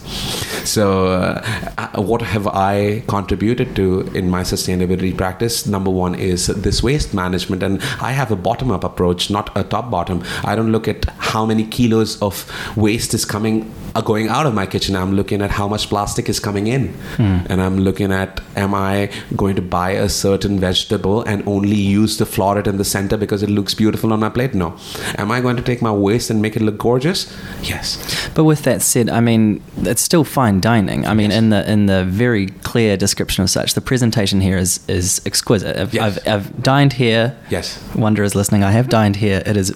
So, 0.65 1.07
uh, 1.07 2.01
what 2.01 2.21
have 2.21 2.47
I 2.47 3.03
contributed 3.07 3.75
to 3.77 4.01
in 4.13 4.29
my 4.29 4.41
sustainability 4.41 5.15
practice? 5.15 5.65
Number 5.65 5.89
one 5.89 6.15
is 6.15 6.47
this 6.47 6.83
waste 6.83 7.13
management, 7.13 7.63
and 7.63 7.81
I 7.99 8.11
have 8.11 8.31
a 8.31 8.35
bottom 8.35 8.71
up 8.71 8.83
approach, 8.83 9.29
not 9.31 9.55
a 9.57 9.63
top 9.63 9.89
bottom. 9.89 10.23
I 10.43 10.55
don't 10.55 10.71
look 10.71 10.87
at 10.87 11.05
how 11.17 11.45
many 11.45 11.65
kilos 11.65 12.21
of 12.21 12.45
waste 12.75 13.13
is 13.13 13.25
coming 13.25 13.73
are 13.95 14.03
going 14.03 14.27
out 14.29 14.45
of 14.45 14.53
my 14.53 14.65
kitchen. 14.65 14.95
I'm 14.95 15.13
looking 15.15 15.41
at 15.41 15.51
how 15.51 15.67
much 15.67 15.89
plastic 15.89 16.29
is 16.29 16.39
coming 16.39 16.67
in, 16.67 16.89
mm. 17.17 17.45
and 17.49 17.61
I'm 17.61 17.79
looking 17.79 18.11
at 18.11 18.41
am 18.55 18.73
I 18.73 19.11
going 19.35 19.55
to 19.55 19.61
buy 19.61 19.91
a 19.91 20.09
certain 20.09 20.59
vegetable 20.59 21.08
and 21.27 21.47
only 21.47 21.75
use 21.75 22.17
the 22.17 22.25
floret 22.25 22.67
in 22.67 22.77
the 22.77 22.85
center 22.85 23.17
because 23.17 23.43
it 23.43 23.49
looks 23.49 23.73
beautiful 23.73 24.13
on 24.13 24.19
my 24.19 24.29
plate? 24.29 24.53
No. 24.53 24.77
Am 25.17 25.31
I 25.31 25.41
going 25.41 25.57
to 25.57 25.63
take 25.63 25.81
my 25.81 25.91
waste 25.91 26.29
and 26.29 26.41
make 26.41 26.55
it 26.55 26.61
look 26.61 26.77
gorgeous? 26.77 27.19
Yes. 27.61 28.29
But 28.35 28.43
with 28.43 28.63
that 28.63 28.81
said, 28.81 29.09
I 29.09 29.19
mean 29.19 29.61
it's 29.91 30.01
still 30.01 30.23
fine 30.23 30.59
dining. 30.59 31.05
I 31.05 31.13
mean 31.13 31.31
yes. 31.31 31.39
in 31.39 31.49
the 31.49 31.71
in 31.71 31.85
the 31.87 32.05
very 32.05 32.47
clear 32.47 32.97
description 32.97 33.43
of 33.43 33.49
such, 33.49 33.73
the 33.73 33.81
presentation 33.81 34.41
here 34.41 34.57
is 34.57 34.79
is 34.87 35.21
exquisite. 35.25 35.75
I've, 35.77 35.93
yes. 35.93 36.03
I've, 36.03 36.27
I've 36.27 36.63
dined 36.63 36.93
here. 36.93 37.37
Yes. 37.49 37.79
Wonder 37.95 38.23
is 38.23 38.35
listening. 38.35 38.63
I 38.63 38.71
have 38.71 38.89
dined 38.89 39.17
here. 39.17 39.41
It 39.45 39.57
is 39.57 39.73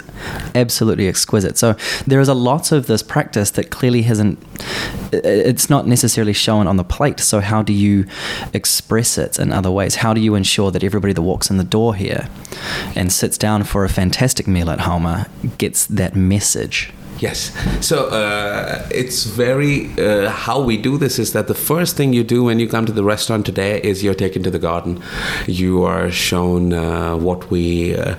absolutely 0.56 1.08
exquisite. 1.08 1.58
So 1.58 1.76
there 2.08 2.22
is 2.22 2.30
a 2.30 2.34
lot 2.34 2.72
of 2.72 2.88
this 2.88 3.04
practice 3.04 3.52
that 3.52 3.70
clearly 3.70 4.04
hasn't 4.04 4.40
it's 5.12 5.70
not 5.70 5.88
necessarily 5.88 6.34
shown 6.34 6.68
on 6.68 6.78
the 6.78 6.84
plate 6.84 7.20
so 7.20 7.40
how 7.40 7.62
do 7.62 7.74
you 7.74 8.06
express 8.54 9.18
it 9.18 9.40
in 9.40 9.52
other 9.52 9.72
ways 9.72 9.96
how 9.96 10.14
do 10.14 10.22
you 10.22 10.36
ensure 10.36 10.72
that 10.72 10.84
everybody 10.84 11.14
that 11.14 11.22
walks 11.24 11.50
in 11.50 11.58
the 11.58 11.64
door 11.64 11.96
here 11.96 12.30
and 12.96 13.12
sits 13.12 13.38
down 13.38 13.64
for 13.64 13.84
a 13.84 13.90
fantastic 13.90 14.48
meal 14.48 14.70
at 14.70 14.80
Haoma 14.80 15.28
gets 15.58 15.86
that 15.86 16.16
message 16.16 16.92
Yes. 17.24 17.54
So 17.80 18.08
uh, 18.08 18.86
it's 18.92 19.24
very 19.24 19.90
uh, 19.98 20.30
how 20.30 20.62
we 20.62 20.76
do 20.76 20.98
this 20.98 21.20
is 21.20 21.32
that 21.32 21.48
the 21.48 21.54
first 21.54 21.96
thing 21.96 22.12
you 22.12 22.22
do 22.22 22.44
when 22.44 22.60
you 22.60 22.68
come 22.68 22.86
to 22.86 22.92
the 22.92 23.04
restaurant 23.06 23.46
today 23.46 23.80
is 23.82 24.04
you're 24.04 24.14
taken 24.26 24.44
to 24.44 24.52
the 24.52 24.60
garden. 24.60 25.02
You 25.48 25.86
are 25.86 26.12
shown 26.12 26.74
uh, 26.74 27.16
what 27.16 27.50
we 27.50 27.96
uh, 27.96 28.16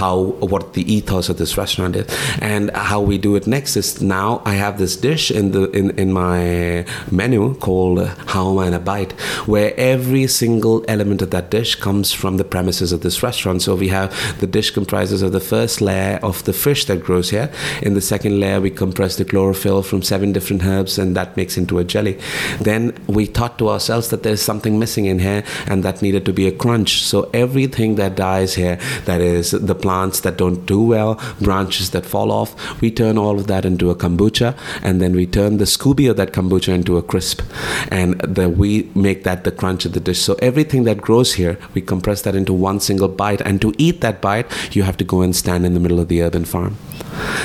how 0.00 0.16
what 0.52 0.72
the 0.72 0.90
ethos 0.90 1.28
of 1.28 1.36
this 1.36 1.58
restaurant 1.58 1.96
is, 1.96 2.06
and 2.40 2.70
how 2.70 3.02
we 3.02 3.18
do 3.18 3.36
it 3.36 3.46
next 3.46 3.76
is 3.76 4.00
now 4.00 4.40
I 4.46 4.54
have 4.54 4.78
this 4.78 4.96
dish 4.96 5.30
in 5.30 5.52
the 5.52 5.70
in, 5.72 5.90
in 5.98 6.14
my 6.14 6.86
menu 7.10 7.56
called 7.56 7.98
Haoma 8.32 8.68
and 8.68 8.74
a 8.74 8.80
Bite, 8.80 9.12
where 9.44 9.74
every 9.76 10.26
single 10.28 10.82
element 10.88 11.20
of 11.20 11.30
that 11.30 11.50
dish 11.50 11.74
comes 11.74 12.14
from 12.14 12.38
the 12.38 12.44
premises 12.44 12.90
of 12.90 13.02
this 13.02 13.22
restaurant. 13.22 13.60
So 13.60 13.74
we 13.74 13.88
have 13.88 14.08
the 14.40 14.46
dish 14.46 14.70
comprises 14.70 15.20
of 15.20 15.32
the 15.32 15.40
first 15.40 15.82
layer 15.82 16.18
of 16.22 16.42
the 16.44 16.54
fish 16.54 16.86
that 16.86 17.04
grows 17.04 17.28
here, 17.28 17.52
in 17.82 17.92
the 17.92 18.00
second 18.00 18.40
layer 18.40 18.45
we 18.60 18.70
compress 18.70 19.16
the 19.16 19.24
chlorophyll 19.24 19.82
from 19.82 20.02
seven 20.02 20.32
different 20.32 20.64
herbs 20.64 20.98
and 20.98 21.16
that 21.16 21.36
makes 21.36 21.56
into 21.56 21.78
a 21.78 21.84
jelly. 21.84 22.18
Then 22.60 22.96
we 23.06 23.26
thought 23.26 23.58
to 23.58 23.68
ourselves 23.68 24.10
that 24.10 24.22
there's 24.22 24.42
something 24.42 24.78
missing 24.78 25.06
in 25.06 25.18
here 25.18 25.44
and 25.66 25.82
that 25.84 26.02
needed 26.02 26.24
to 26.26 26.32
be 26.32 26.46
a 26.46 26.52
crunch. 26.52 27.02
So 27.02 27.30
everything 27.34 27.96
that 27.96 28.16
dies 28.16 28.54
here 28.54 28.78
that 29.04 29.20
is 29.20 29.50
the 29.50 29.74
plants 29.74 30.20
that 30.20 30.36
don't 30.36 30.64
do 30.66 30.80
well 30.80 31.20
branches 31.40 31.90
that 31.90 32.06
fall 32.06 32.30
off 32.32 32.80
we 32.80 32.90
turn 32.90 33.18
all 33.18 33.38
of 33.38 33.46
that 33.46 33.64
into 33.64 33.90
a 33.90 33.94
kombucha 33.94 34.56
and 34.82 35.00
then 35.00 35.14
we 35.14 35.26
turn 35.26 35.58
the 35.58 35.64
SCOBY 35.64 36.10
of 36.10 36.16
that 36.16 36.32
kombucha 36.32 36.72
into 36.74 36.96
a 36.96 37.02
crisp. 37.02 37.42
And 37.90 38.20
the, 38.20 38.48
we 38.48 38.90
make 38.94 39.24
that 39.24 39.44
the 39.44 39.52
crunch 39.52 39.84
of 39.84 39.92
the 39.92 40.00
dish. 40.00 40.20
So 40.20 40.36
everything 40.40 40.84
that 40.84 41.00
grows 41.00 41.34
here 41.34 41.58
we 41.74 41.80
compress 41.80 42.22
that 42.22 42.34
into 42.34 42.52
one 42.52 42.80
single 42.80 43.08
bite. 43.08 43.40
And 43.42 43.60
to 43.62 43.74
eat 43.78 44.00
that 44.00 44.20
bite 44.20 44.46
you 44.74 44.82
have 44.82 44.96
to 44.98 45.04
go 45.04 45.22
and 45.22 45.34
stand 45.34 45.64
in 45.66 45.74
the 45.74 45.80
middle 45.80 46.00
of 46.00 46.08
the 46.08 46.22
urban 46.22 46.44
farm. 46.44 46.76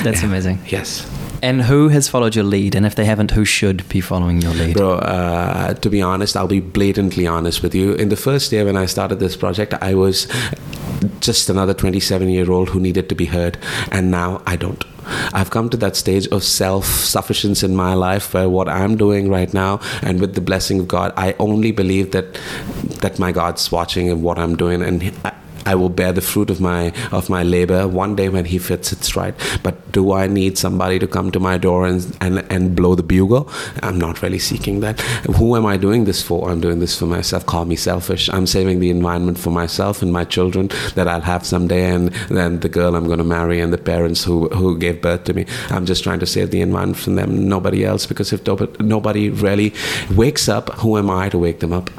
That's 0.02 0.22
amazing. 0.22 0.58
Yes. 0.68 0.91
And 1.42 1.62
who 1.62 1.88
has 1.88 2.08
followed 2.08 2.36
your 2.36 2.44
lead? 2.44 2.76
And 2.76 2.86
if 2.86 2.94
they 2.94 3.04
haven't, 3.04 3.32
who 3.32 3.44
should 3.44 3.88
be 3.88 4.00
following 4.00 4.40
your 4.40 4.54
lead? 4.54 4.76
Bro, 4.76 4.98
uh, 4.98 5.74
to 5.74 5.90
be 5.90 6.00
honest, 6.00 6.36
I'll 6.36 6.46
be 6.46 6.60
blatantly 6.60 7.26
honest 7.26 7.62
with 7.62 7.74
you. 7.74 7.94
In 7.94 8.10
the 8.10 8.16
first 8.16 8.50
day 8.52 8.62
when 8.62 8.76
I 8.76 8.86
started 8.86 9.18
this 9.18 9.36
project, 9.36 9.74
I 9.80 9.94
was 9.94 10.28
just 11.20 11.50
another 11.50 11.74
27 11.74 12.28
year 12.28 12.50
old 12.50 12.68
who 12.68 12.80
needed 12.80 13.08
to 13.08 13.16
be 13.16 13.26
heard. 13.26 13.58
And 13.90 14.10
now 14.10 14.40
I 14.46 14.54
don't. 14.56 14.84
I've 15.32 15.50
come 15.50 15.68
to 15.70 15.76
that 15.78 15.96
stage 15.96 16.28
of 16.28 16.44
self 16.44 16.86
sufficiency 16.86 17.66
in 17.66 17.74
my 17.74 17.94
life 17.94 18.34
where 18.34 18.48
what 18.48 18.68
I'm 18.68 18.96
doing 18.96 19.28
right 19.28 19.52
now, 19.52 19.80
and 20.00 20.20
with 20.20 20.34
the 20.34 20.40
blessing 20.40 20.80
of 20.80 20.88
God, 20.88 21.12
I 21.16 21.34
only 21.38 21.72
believe 21.72 22.12
that 22.12 22.38
that 23.00 23.18
my 23.18 23.32
God's 23.32 23.72
watching 23.72 24.22
what 24.22 24.38
I'm 24.38 24.56
doing, 24.56 24.82
and 24.82 25.12
I 25.66 25.74
will 25.74 25.88
bear 25.88 26.12
the 26.12 26.20
fruit 26.20 26.50
of 26.50 26.60
my 26.60 26.92
of 27.10 27.28
my 27.28 27.42
labor 27.42 27.86
one 27.88 28.16
day 28.16 28.28
when 28.28 28.44
he 28.44 28.58
fits 28.58 28.92
its 28.92 29.16
right. 29.16 29.34
But 29.62 29.92
do 29.92 30.12
I 30.12 30.26
need 30.26 30.58
somebody 30.58 30.98
to 30.98 31.06
come 31.06 31.30
to 31.32 31.40
my 31.40 31.58
door 31.58 31.86
and, 31.86 32.16
and, 32.20 32.44
and 32.50 32.74
blow 32.74 32.94
the 32.94 33.02
bugle? 33.02 33.50
I'm 33.82 33.98
not 33.98 34.22
really 34.22 34.38
seeking 34.38 34.80
that. 34.80 35.00
Who 35.36 35.56
am 35.56 35.66
I 35.66 35.76
doing 35.76 36.04
this 36.04 36.22
for? 36.22 36.50
I'm 36.50 36.60
doing 36.60 36.80
this 36.80 36.98
for 36.98 37.06
myself. 37.06 37.46
Call 37.46 37.64
me 37.64 37.76
selfish. 37.76 38.28
I'm 38.30 38.46
saving 38.46 38.80
the 38.80 38.90
environment 38.90 39.38
for 39.38 39.50
myself 39.50 40.02
and 40.02 40.12
my 40.12 40.24
children 40.24 40.70
that 40.94 41.08
I'll 41.08 41.20
have 41.20 41.46
someday 41.46 41.90
and 41.90 42.08
then 42.28 42.60
the 42.60 42.68
girl 42.68 42.96
I'm 42.96 43.06
gonna 43.06 43.24
marry 43.24 43.60
and 43.60 43.72
the 43.72 43.78
parents 43.78 44.24
who, 44.24 44.48
who 44.48 44.78
gave 44.78 45.02
birth 45.02 45.24
to 45.24 45.34
me. 45.34 45.46
I'm 45.70 45.86
just 45.86 46.02
trying 46.02 46.20
to 46.20 46.26
save 46.26 46.50
the 46.50 46.60
environment 46.60 46.98
from 46.98 47.16
them, 47.16 47.48
nobody 47.48 47.84
else, 47.84 48.06
because 48.06 48.32
if 48.32 48.46
nobody 48.80 49.28
really 49.30 49.74
wakes 50.14 50.48
up, 50.48 50.70
who 50.74 50.96
am 50.98 51.10
I 51.10 51.28
to 51.28 51.38
wake 51.38 51.60
them 51.60 51.72
up? 51.72 51.90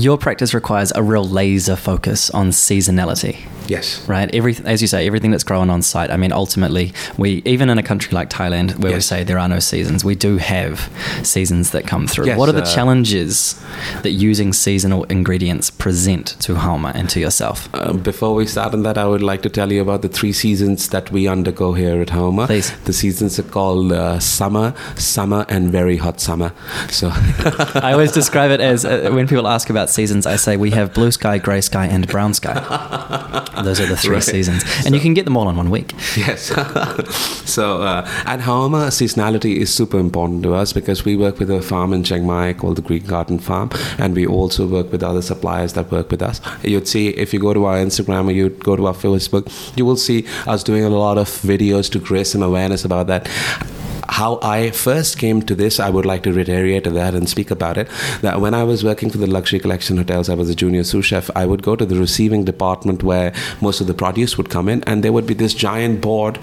Your 0.00 0.16
practice 0.16 0.54
requires 0.54 0.92
a 0.96 1.02
real 1.02 1.28
laser 1.28 1.76
focus 1.76 2.30
on 2.30 2.52
seasonality. 2.52 3.46
Yes. 3.70 4.06
Right. 4.08 4.32
Every, 4.34 4.56
as 4.64 4.80
you 4.80 4.88
say, 4.88 5.06
everything 5.06 5.30
that's 5.30 5.44
grown 5.44 5.70
on 5.70 5.82
site. 5.82 6.10
I 6.10 6.16
mean, 6.16 6.32
ultimately, 6.32 6.92
we 7.18 7.42
even 7.44 7.68
in 7.70 7.78
a 7.78 7.82
country 7.82 8.12
like 8.12 8.30
Thailand, 8.30 8.78
where 8.78 8.92
yes. 8.92 8.98
we 8.98 9.00
say 9.02 9.24
there 9.24 9.38
are 9.38 9.48
no 9.48 9.58
seasons, 9.58 10.04
we 10.04 10.14
do 10.14 10.36
have 10.36 10.90
seasons 11.22 11.70
that 11.72 11.86
come 11.86 12.06
through. 12.06 12.26
Yes, 12.26 12.38
what 12.38 12.48
are 12.48 12.52
the 12.52 12.62
uh, 12.62 12.74
challenges 12.74 13.60
that 14.02 14.12
using 14.12 14.52
seasonal 14.52 15.04
ingredients 15.04 15.70
present 15.70 16.28
to 16.40 16.54
Haoma 16.54 16.94
and 16.94 17.10
to 17.10 17.20
yourself? 17.20 17.68
Uh, 17.74 17.92
before 17.92 18.34
we 18.34 18.46
start 18.46 18.72
on 18.74 18.82
that, 18.84 18.96
I 18.96 19.06
would 19.06 19.22
like 19.22 19.42
to 19.42 19.50
tell 19.50 19.72
you 19.72 19.82
about 19.82 20.02
the 20.02 20.08
three 20.08 20.32
seasons 20.32 20.88
that 20.90 21.10
we 21.10 21.26
undergo 21.26 21.72
here 21.72 22.00
at 22.00 22.08
Haoma. 22.08 22.46
Please. 22.46 22.72
The 22.84 22.92
seasons 22.92 23.38
are 23.38 23.44
called 23.44 23.92
uh, 23.92 24.20
summer, 24.20 24.74
summer, 24.96 25.44
and 25.48 25.70
very 25.70 25.96
hot 25.96 26.20
summer. 26.20 26.52
So 26.90 27.10
I 27.74 27.92
always 27.92 28.12
describe 28.12 28.50
it 28.50 28.60
as 28.60 28.84
uh, 28.84 29.10
when 29.12 29.26
people 29.26 29.48
ask 29.48 29.68
about 29.68 29.80
about 29.80 29.90
seasons, 29.90 30.26
I 30.26 30.36
say 30.36 30.56
we 30.58 30.70
have 30.72 30.92
blue 30.92 31.10
sky, 31.10 31.38
grey 31.38 31.62
sky, 31.62 31.86
and 31.86 32.06
brown 32.06 32.34
sky. 32.34 32.52
Those 33.68 33.80
are 33.80 33.86
the 33.86 33.96
three 33.96 34.14
Right. 34.14 34.22
seasons, 34.22 34.64
and 34.84 34.94
you 34.94 35.00
can 35.00 35.14
get 35.14 35.24
them 35.24 35.36
all 35.36 35.48
in 35.50 35.56
one 35.56 35.70
week. 35.70 35.92
Yes. 36.16 36.42
so 37.44 37.82
uh, 37.82 38.06
at 38.26 38.40
Haoma, 38.40 38.88
seasonality 38.90 39.56
is 39.56 39.72
super 39.72 39.98
important 39.98 40.42
to 40.44 40.54
us 40.54 40.72
because 40.72 41.04
we 41.04 41.16
work 41.16 41.38
with 41.38 41.50
a 41.50 41.60
farm 41.62 41.92
in 41.92 42.02
Chiang 42.04 42.26
Mai 42.26 42.52
called 42.52 42.76
the 42.76 42.82
Green 42.82 43.04
Garden 43.06 43.38
Farm, 43.38 43.70
and 43.98 44.14
we 44.14 44.26
also 44.26 44.66
work 44.66 44.90
with 44.92 45.02
other 45.02 45.22
suppliers 45.22 45.72
that 45.74 45.90
work 45.90 46.10
with 46.10 46.22
us. 46.22 46.40
You'd 46.62 46.88
see 46.88 47.08
if 47.08 47.32
you 47.32 47.40
go 47.40 47.54
to 47.54 47.64
our 47.66 47.76
Instagram 47.76 48.28
or 48.28 48.32
you 48.32 48.48
go 48.50 48.76
to 48.76 48.86
our 48.86 48.94
Facebook, 48.94 49.48
you 49.76 49.84
will 49.84 49.96
see 49.96 50.26
us 50.46 50.62
doing 50.64 50.84
a 50.84 50.90
lot 50.90 51.18
of 51.18 51.28
videos 51.28 51.90
to 51.92 52.00
create 52.00 52.26
some 52.26 52.42
awareness 52.42 52.84
about 52.84 53.06
that 53.08 53.28
how 54.10 54.38
I 54.42 54.70
first 54.70 55.18
came 55.18 55.40
to 55.42 55.54
this, 55.54 55.78
I 55.78 55.88
would 55.88 56.04
like 56.04 56.22
to 56.24 56.32
reiterate 56.32 56.84
that 56.84 57.14
and 57.14 57.28
speak 57.28 57.50
about 57.50 57.78
it. 57.78 57.88
That 58.22 58.40
when 58.40 58.54
I 58.54 58.64
was 58.64 58.82
working 58.84 59.08
for 59.08 59.18
the 59.18 59.26
luxury 59.26 59.60
collection 59.60 59.96
hotels, 59.96 60.28
I 60.28 60.34
was 60.34 60.50
a 60.50 60.54
junior 60.54 60.84
sous 60.84 61.06
chef. 61.06 61.30
I 61.36 61.46
would 61.46 61.62
go 61.62 61.76
to 61.76 61.86
the 61.86 61.96
receiving 61.96 62.44
department 62.44 63.02
where 63.02 63.32
most 63.60 63.80
of 63.80 63.86
the 63.86 63.94
produce 63.94 64.36
would 64.36 64.50
come 64.50 64.68
in, 64.68 64.82
and 64.84 65.04
there 65.04 65.12
would 65.12 65.26
be 65.26 65.34
this 65.34 65.54
giant 65.54 66.00
board 66.00 66.38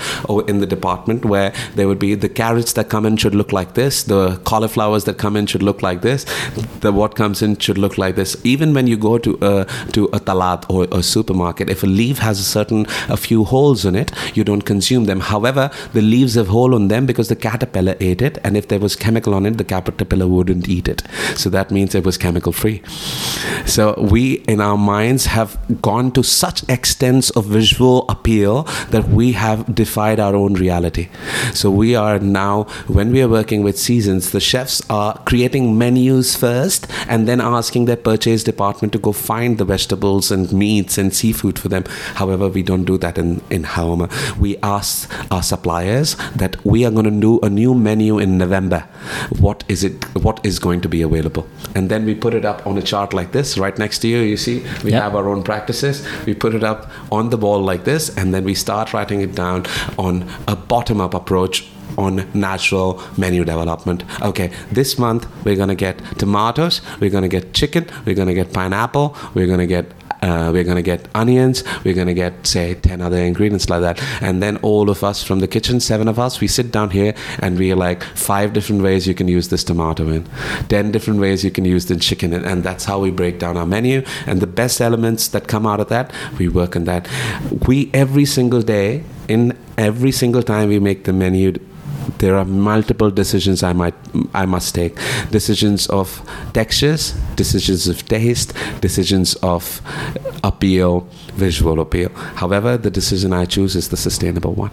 in 0.47 0.59
the 0.59 0.65
department 0.65 1.25
where 1.25 1.53
there 1.75 1.87
would 1.87 1.99
be 1.99 2.15
the 2.15 2.29
carrots 2.29 2.73
that 2.73 2.89
come 2.89 3.05
in 3.05 3.17
should 3.17 3.35
look 3.35 3.51
like 3.51 3.73
this, 3.73 4.03
the 4.03 4.37
cauliflowers 4.45 5.03
that 5.03 5.17
come 5.17 5.35
in 5.35 5.45
should 5.45 5.63
look 5.63 5.81
like 5.81 6.01
this, 6.01 6.25
the 6.79 6.91
what 6.91 7.15
comes 7.15 7.41
in 7.41 7.57
should 7.57 7.77
look 7.77 7.97
like 7.97 8.15
this. 8.15 8.37
Even 8.45 8.73
when 8.73 8.87
you 8.87 8.97
go 8.97 9.17
to 9.17 9.37
a 9.41 9.65
to 9.91 10.05
a 10.05 10.19
talat 10.19 10.65
or 10.69 10.87
a 10.91 11.03
supermarket, 11.03 11.69
if 11.69 11.83
a 11.83 11.87
leaf 11.87 12.19
has 12.19 12.39
a 12.39 12.43
certain 12.43 12.85
a 13.09 13.17
few 13.17 13.43
holes 13.43 13.85
in 13.85 13.95
it, 13.95 14.11
you 14.35 14.43
don't 14.43 14.61
consume 14.61 15.05
them. 15.05 15.19
However, 15.19 15.69
the 15.93 16.01
leaves 16.01 16.35
have 16.35 16.47
hole 16.47 16.73
on 16.73 16.87
them 16.87 17.05
because 17.05 17.27
the 17.27 17.35
caterpillar 17.57 17.95
ate 17.99 18.21
it, 18.21 18.37
and 18.43 18.55
if 18.55 18.67
there 18.67 18.79
was 18.79 18.95
chemical 18.95 19.33
on 19.33 19.45
it, 19.45 19.57
the 19.57 19.63
caterpillar 19.63 20.27
wouldn't 20.27 20.69
eat 20.69 20.87
it. 20.87 21.01
So 21.35 21.49
that 21.49 21.71
means 21.71 21.95
it 21.95 22.05
was 22.05 22.17
chemical 22.17 22.51
free. 22.51 22.81
So 23.65 23.95
we, 23.99 24.43
in 24.47 24.61
our 24.61 24.77
minds, 24.77 25.25
have 25.25 25.57
gone 25.81 26.11
to 26.11 26.23
such 26.23 26.67
extents 26.69 27.29
of 27.31 27.45
visual 27.45 28.05
appeal 28.09 28.63
that 28.91 29.09
we 29.09 29.31
have 29.31 29.73
defied 29.73 30.19
our 30.19 30.35
own 30.35 30.53
reality. 30.53 31.09
So 31.53 31.71
we 31.71 31.95
are 31.95 32.19
now, 32.19 32.63
when 32.87 33.11
we 33.11 33.21
are 33.23 33.27
working 33.27 33.63
with 33.63 33.79
seasons, 33.79 34.31
the 34.31 34.39
chefs 34.39 34.81
are 34.89 35.17
creating 35.25 35.77
menus 35.77 36.35
first 36.35 36.87
and 37.07 37.27
then 37.27 37.41
asking 37.41 37.85
their 37.85 37.97
purchase 37.97 38.43
department 38.43 38.93
to 38.93 38.99
go 38.99 39.11
find 39.11 39.57
the 39.57 39.65
vegetables 39.65 40.31
and 40.31 40.51
meats 40.53 40.97
and 40.97 41.13
seafood 41.13 41.57
for 41.57 41.69
them. 41.69 41.83
However, 42.15 42.47
we 42.49 42.61
don't 42.63 42.85
do 42.85 42.97
that 42.99 43.17
in, 43.17 43.41
in 43.49 43.63
Haoma. 43.63 44.07
We 44.37 44.57
ask 44.57 45.11
our 45.31 45.43
suppliers 45.43 46.15
that 46.35 46.63
we 46.65 46.85
are 46.85 46.91
going 46.91 47.05
to 47.05 47.19
do 47.19 47.39
a 47.41 47.46
new 47.49 47.73
menu 47.73 48.19
in 48.19 48.37
November. 48.37 48.83
What 49.39 49.63
is 49.67 49.83
it? 49.83 50.03
What 50.23 50.39
is 50.45 50.59
going 50.59 50.81
to 50.81 50.89
be 50.89 51.01
available? 51.01 51.47
And 51.75 51.89
then 51.89 52.05
we 52.05 52.15
put 52.15 52.33
it 52.33 52.45
up 52.45 52.65
on 52.67 52.77
a 52.77 52.81
chart 52.81 53.13
like 53.13 53.31
this, 53.31 53.57
right 53.57 53.77
next 53.77 53.99
to 53.99 54.07
you. 54.07 54.19
You 54.19 54.37
see, 54.37 54.63
we 54.83 54.91
Yep. 54.91 55.01
have 55.03 55.15
our 55.15 55.27
own 55.29 55.43
practices. 55.43 56.05
We 56.25 56.33
put 56.33 56.53
it 56.55 56.63
up 56.63 56.89
on 57.11 57.29
the 57.29 57.37
wall 57.37 57.61
like 57.61 57.83
this, 57.83 58.09
and 58.17 58.33
then 58.33 58.43
we 58.43 58.53
start 58.55 58.93
writing 58.93 59.21
it 59.21 59.35
down 59.35 59.65
on 59.97 60.25
a 60.47 60.55
bottom 60.55 61.01
up 61.01 61.13
approach 61.13 61.67
on 61.97 62.25
natural 62.33 63.01
menu 63.17 63.43
development. 63.43 64.03
Okay, 64.21 64.51
this 64.71 64.99
month 64.99 65.25
we're 65.45 65.55
gonna 65.55 65.73
get 65.75 65.99
tomatoes, 66.19 66.81
we're 66.99 67.09
gonna 67.09 67.27
get 67.27 67.53
chicken, 67.53 67.85
we're 68.05 68.13
gonna 68.15 68.33
get 68.35 68.53
pineapple, 68.53 69.15
we're 69.33 69.47
gonna 69.47 69.65
get 69.65 69.85
uh, 70.27 70.51
we're 70.51 70.63
gonna 70.63 70.81
get 70.81 71.07
onions, 71.15 71.63
we're 71.83 71.93
gonna 71.93 72.13
get 72.13 72.45
say 72.45 72.75
10 72.75 73.01
other 73.01 73.17
ingredients 73.17 73.69
like 73.69 73.81
that. 73.81 74.01
And 74.21 74.41
then 74.41 74.57
all 74.57 74.89
of 74.89 75.03
us 75.03 75.23
from 75.23 75.39
the 75.39 75.47
kitchen, 75.47 75.79
seven 75.79 76.07
of 76.07 76.19
us, 76.19 76.39
we 76.39 76.47
sit 76.47 76.71
down 76.71 76.89
here 76.91 77.13
and 77.39 77.57
we're 77.57 77.75
like 77.75 78.03
five 78.03 78.53
different 78.53 78.81
ways 78.81 79.07
you 79.07 79.15
can 79.15 79.27
use 79.27 79.47
this 79.49 79.63
tomato 79.63 80.07
in, 80.09 80.27
10 80.69 80.91
different 80.91 81.19
ways 81.19 81.43
you 81.43 81.51
can 81.51 81.65
use 81.65 81.85
the 81.85 81.95
chicken 81.95 82.33
in. 82.33 82.43
And 82.45 82.63
that's 82.63 82.85
how 82.85 82.99
we 82.99 83.11
break 83.11 83.39
down 83.39 83.57
our 83.57 83.65
menu. 83.65 84.03
And 84.25 84.41
the 84.41 84.47
best 84.47 84.81
elements 84.81 85.27
that 85.29 85.47
come 85.47 85.65
out 85.65 85.79
of 85.79 85.89
that, 85.89 86.11
we 86.37 86.47
work 86.47 86.75
on 86.75 86.85
that. 86.85 87.07
We 87.67 87.89
every 87.93 88.25
single 88.25 88.61
day, 88.61 89.03
in 89.27 89.57
every 89.77 90.11
single 90.11 90.43
time 90.43 90.69
we 90.69 90.79
make 90.79 91.03
the 91.03 91.13
menu, 91.13 91.53
there 92.19 92.35
are 92.35 92.45
multiple 92.45 93.11
decisions 93.11 93.63
I 93.63 93.73
might 93.73 93.93
I 94.33 94.45
must 94.45 94.73
take. 94.75 94.95
Decisions 95.31 95.87
of 95.87 96.21
textures, 96.53 97.13
decisions 97.35 97.87
of 97.87 98.05
taste, 98.07 98.53
decisions 98.81 99.35
of 99.35 99.81
appeal, 100.43 101.07
visual 101.33 101.79
appeal. 101.79 102.09
However, 102.35 102.77
the 102.77 102.89
decision 102.91 103.33
I 103.33 103.45
choose 103.45 103.75
is 103.75 103.89
the 103.89 103.97
sustainable 103.97 104.53
one. 104.53 104.71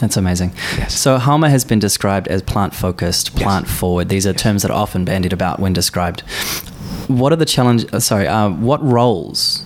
That's 0.00 0.16
amazing. 0.16 0.52
Yes. 0.76 0.98
So 0.98 1.18
Haoma 1.18 1.50
has 1.50 1.64
been 1.64 1.78
described 1.80 2.28
as 2.28 2.42
plant 2.42 2.74
focused, 2.74 3.34
plant 3.36 3.68
forward. 3.68 4.08
These 4.08 4.26
are 4.26 4.32
terms 4.32 4.62
that 4.62 4.70
are 4.70 4.80
often 4.80 5.04
bandied 5.04 5.32
about 5.32 5.58
when 5.58 5.72
described. 5.72 6.20
What 7.08 7.32
are 7.32 7.36
the 7.36 7.46
challenge? 7.46 7.86
uh, 7.92 8.00
Sorry, 8.00 8.26
uh, 8.26 8.50
what 8.50 8.82
roles 8.82 9.64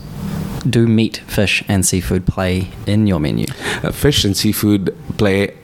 do 0.69 0.87
meat, 0.87 1.19
fish, 1.27 1.62
and 1.69 1.85
seafood 1.85 2.25
play 2.27 2.69
in 2.87 3.07
your 3.07 3.21
menu? 3.21 3.47
Uh, 3.83 3.91
fish 3.91 4.25
and 4.25 4.37
seafood 4.37 4.97
play 5.19 5.55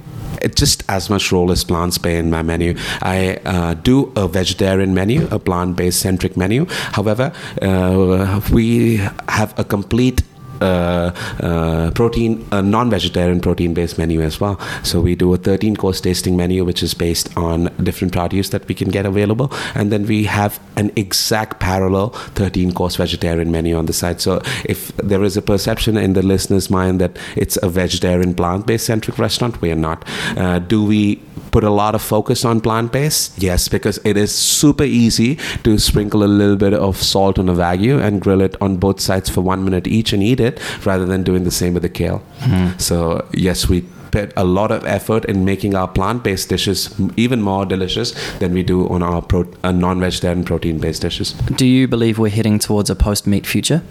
just 0.54 0.84
as 0.88 1.10
much 1.10 1.32
role 1.32 1.50
as 1.50 1.64
plants 1.64 1.98
play 1.98 2.18
in 2.18 2.30
my 2.30 2.42
menu. 2.42 2.74
I 3.02 3.36
uh, 3.44 3.74
do 3.74 4.12
a 4.16 4.28
vegetarian 4.28 4.94
menu, 4.94 5.28
a 5.30 5.38
plant-based 5.38 6.00
centric 6.00 6.36
menu. 6.36 6.66
However, 6.68 7.32
uh, 7.62 8.40
we 8.52 8.96
have 9.28 9.58
a 9.58 9.64
complete 9.64 10.22
protein, 10.58 12.46
a 12.52 12.62
non-vegetarian 12.62 13.40
protein-based 13.40 13.98
menu 13.98 14.20
as 14.20 14.40
well. 14.40 14.58
So 14.82 15.00
we 15.00 15.14
do 15.14 15.32
a 15.34 15.38
13-course 15.38 16.00
tasting 16.00 16.36
menu, 16.36 16.64
which 16.64 16.82
is 16.82 16.94
based 16.94 17.36
on 17.36 17.64
different 17.82 18.12
produce 18.12 18.50
that 18.50 18.66
we 18.68 18.74
can 18.74 18.90
get 18.90 19.06
available, 19.06 19.52
and 19.74 19.92
then 19.92 20.06
we 20.06 20.24
have 20.24 20.60
an 20.76 20.92
exact 20.96 21.60
parallel 21.60 22.10
13-course 22.10 22.96
vegetarian 22.96 23.50
menu 23.50 23.76
on 23.76 23.86
the 23.86 23.92
side. 23.92 24.20
So 24.20 24.40
if 24.64 24.96
there 24.96 25.22
is 25.24 25.36
a 25.36 25.42
perception 25.42 25.96
in 25.96 26.12
the 26.12 26.22
listener's 26.22 26.70
mind 26.70 27.00
that 27.00 27.18
it's 27.36 27.58
a 27.62 27.68
vegetarian, 27.68 28.34
plant-based 28.34 28.86
centric 28.86 29.18
restaurant, 29.18 29.60
we 29.60 29.70
are 29.70 29.76
not. 29.76 30.04
Uh, 30.36 30.58
do 30.58 30.84
we 30.84 31.16
put 31.50 31.64
a 31.64 31.70
lot 31.70 31.94
of 31.94 32.02
focus 32.02 32.44
on 32.44 32.60
plant-based? 32.60 33.42
Yes, 33.42 33.68
because 33.68 33.98
it 34.04 34.16
is 34.16 34.34
super 34.34 34.84
easy 34.84 35.36
to 35.64 35.78
sprinkle 35.78 36.22
a 36.22 36.30
little 36.40 36.56
bit 36.56 36.74
of 36.74 36.96
salt 37.02 37.38
on 37.38 37.48
a 37.48 37.54
wagyu 37.54 38.00
and 38.00 38.20
grill 38.20 38.40
it 38.40 38.56
on 38.60 38.76
both 38.76 39.00
sides 39.00 39.28
for 39.28 39.40
one 39.40 39.64
minute 39.64 39.86
each 39.86 40.12
and 40.12 40.22
eat 40.22 40.40
it, 40.40 40.47
rather 40.84 41.06
than 41.06 41.22
doing 41.22 41.44
the 41.44 41.50
same 41.50 41.74
with 41.74 41.82
the 41.82 41.88
kale. 41.88 42.22
Hmm. 42.40 42.68
So 42.78 43.26
yes, 43.32 43.68
we 43.68 43.84
put 44.10 44.32
a 44.36 44.44
lot 44.44 44.70
of 44.70 44.84
effort 44.84 45.24
in 45.24 45.44
making 45.44 45.74
our 45.74 45.88
plant-based 45.88 46.48
dishes 46.48 46.94
even 47.16 47.42
more 47.42 47.66
delicious 47.66 48.12
than 48.38 48.52
we 48.52 48.62
do 48.62 48.88
on 48.88 49.02
our 49.02 49.22
pro- 49.22 49.52
uh, 49.64 49.72
non-vegetarian 49.72 50.44
protein-based 50.44 51.02
dishes. 51.02 51.32
Do 51.56 51.66
you 51.66 51.88
believe 51.88 52.18
we're 52.18 52.30
heading 52.30 52.58
towards 52.58 52.90
a 52.90 52.96
post 52.96 53.26
meat 53.26 53.46
future? 53.46 53.82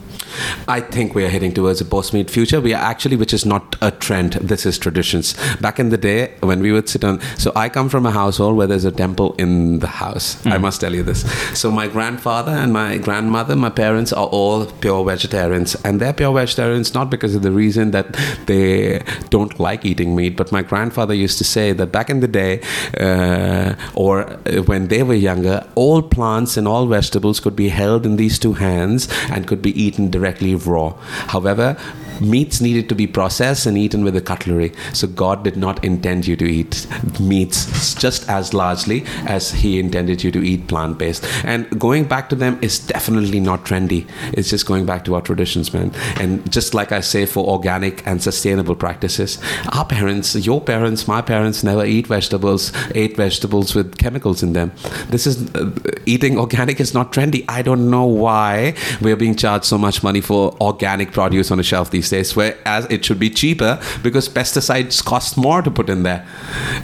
I 0.67 0.81
think 0.81 1.15
we 1.15 1.23
are 1.23 1.29
heading 1.29 1.53
towards 1.53 1.81
a 1.81 1.85
post-meat 1.85 2.29
future. 2.29 2.59
We 2.61 2.73
are 2.73 2.81
actually, 2.81 3.15
which 3.15 3.33
is 3.33 3.45
not 3.45 3.75
a 3.81 3.91
trend. 3.91 4.33
This 4.33 4.65
is 4.65 4.77
traditions. 4.77 5.35
Back 5.61 5.79
in 5.79 5.89
the 5.89 5.97
day, 5.97 6.33
when 6.41 6.59
we 6.59 6.71
would 6.71 6.89
sit 6.89 7.03
on, 7.03 7.21
so 7.37 7.51
I 7.55 7.69
come 7.69 7.89
from 7.89 8.05
a 8.05 8.11
household 8.11 8.57
where 8.57 8.67
there's 8.67 8.85
a 8.85 8.91
temple 8.91 9.35
in 9.37 9.79
the 9.79 9.87
house. 9.87 10.45
I 10.45 10.57
must 10.57 10.81
tell 10.81 10.93
you 10.93 11.03
this. 11.03 11.21
So 11.57 11.71
my 11.71 11.87
grandfather 11.87 12.51
and 12.51 12.73
my 12.73 12.97
grandmother, 12.97 13.55
my 13.55 13.69
parents 13.69 14.13
are 14.13 14.27
all 14.27 14.65
pure 14.65 15.03
vegetarians, 15.05 15.75
and 15.83 15.99
they're 15.99 16.13
pure 16.13 16.33
vegetarians 16.33 16.93
not 16.93 17.09
because 17.09 17.33
of 17.35 17.41
the 17.41 17.51
reason 17.51 17.91
that 17.91 18.13
they 18.45 19.01
don't 19.29 19.59
like 19.59 19.85
eating 19.85 20.06
meat, 20.15 20.35
but 20.35 20.51
my 20.51 20.61
grandfather 20.61 21.13
used 21.13 21.37
to 21.37 21.43
say 21.43 21.73
that 21.73 21.91
back 21.91 22.09
in 22.09 22.19
the 22.19 22.27
day, 22.27 22.61
uh, 22.99 23.75
or 23.95 24.29
uh, 24.29 24.63
when 24.63 24.87
they 24.87 25.03
were 25.03 25.13
younger, 25.13 25.65
all 25.75 26.01
plants 26.01 26.57
and 26.57 26.67
all 26.67 26.87
vegetables 26.87 27.39
could 27.39 27.55
be 27.55 27.69
held 27.69 28.05
in 28.05 28.15
these 28.15 28.39
two 28.39 28.53
hands 28.53 29.07
and 29.29 29.47
could 29.47 29.61
be 29.61 29.71
eaten 29.81 30.09
directly 30.09 30.55
raw. 30.55 30.93
However, 31.27 31.77
meats 32.21 32.61
needed 32.61 32.89
to 32.89 32.95
be 32.95 33.07
processed 33.07 33.65
and 33.65 33.77
eaten 33.77 34.03
with 34.03 34.15
a 34.15 34.21
cutlery. 34.21 34.71
So 34.93 35.07
God 35.07 35.43
did 35.43 35.57
not 35.57 35.83
intend 35.83 36.27
you 36.27 36.35
to 36.35 36.45
eat 36.45 36.87
meats 37.19 37.93
just 37.95 38.27
as 38.29 38.53
largely 38.53 39.03
as 39.25 39.51
He 39.51 39.79
intended 39.79 40.23
you 40.23 40.31
to 40.31 40.45
eat 40.45 40.67
plant 40.67 40.97
based. 40.97 41.25
And 41.43 41.67
going 41.79 42.05
back 42.05 42.29
to 42.29 42.35
them 42.35 42.57
is 42.61 42.79
definitely 42.79 43.39
not 43.39 43.65
trendy. 43.65 44.07
It's 44.33 44.49
just 44.49 44.65
going 44.65 44.85
back 44.85 45.05
to 45.05 45.15
our 45.15 45.21
traditions, 45.21 45.73
man. 45.73 45.91
And 46.19 46.49
just 46.51 46.73
like 46.73 46.91
I 46.91 47.01
say 47.01 47.25
for 47.25 47.47
organic 47.47 48.05
and 48.07 48.21
sustainable 48.21 48.75
practices, 48.75 49.39
our 49.73 49.85
parents, 49.85 50.35
your 50.35 50.61
parents, 50.61 51.07
my 51.07 51.21
parents 51.21 51.63
never 51.63 51.85
eat 51.85 52.07
vegetables, 52.07 52.71
ate 52.95 53.15
vegetables 53.15 53.75
with 53.75 53.97
chemicals 53.97 54.43
in 54.43 54.53
them. 54.53 54.71
This 55.09 55.27
is 55.27 55.53
uh, 55.55 55.71
eating 56.05 56.37
organic 56.37 56.79
is 56.79 56.93
not 56.93 57.11
trendy. 57.11 57.45
I 57.47 57.61
don't 57.61 57.89
know 57.89 58.05
why 58.05 58.75
we're 59.01 59.15
being 59.15 59.35
charged 59.35 59.65
so 59.65 59.77
much 59.77 60.03
money 60.03 60.21
for 60.21 60.55
organic 60.61 61.11
produce 61.11 61.51
on 61.51 61.59
a 61.59 61.63
shelf 61.63 61.91
these 61.91 62.06
days, 62.09 62.35
whereas 62.35 62.85
it 62.89 63.05
should 63.05 63.19
be 63.19 63.29
cheaper 63.29 63.79
because 64.03 64.29
pesticides 64.29 65.03
cost 65.03 65.37
more 65.37 65.61
to 65.61 65.71
put 65.71 65.89
in 65.89 66.03
there. 66.03 66.25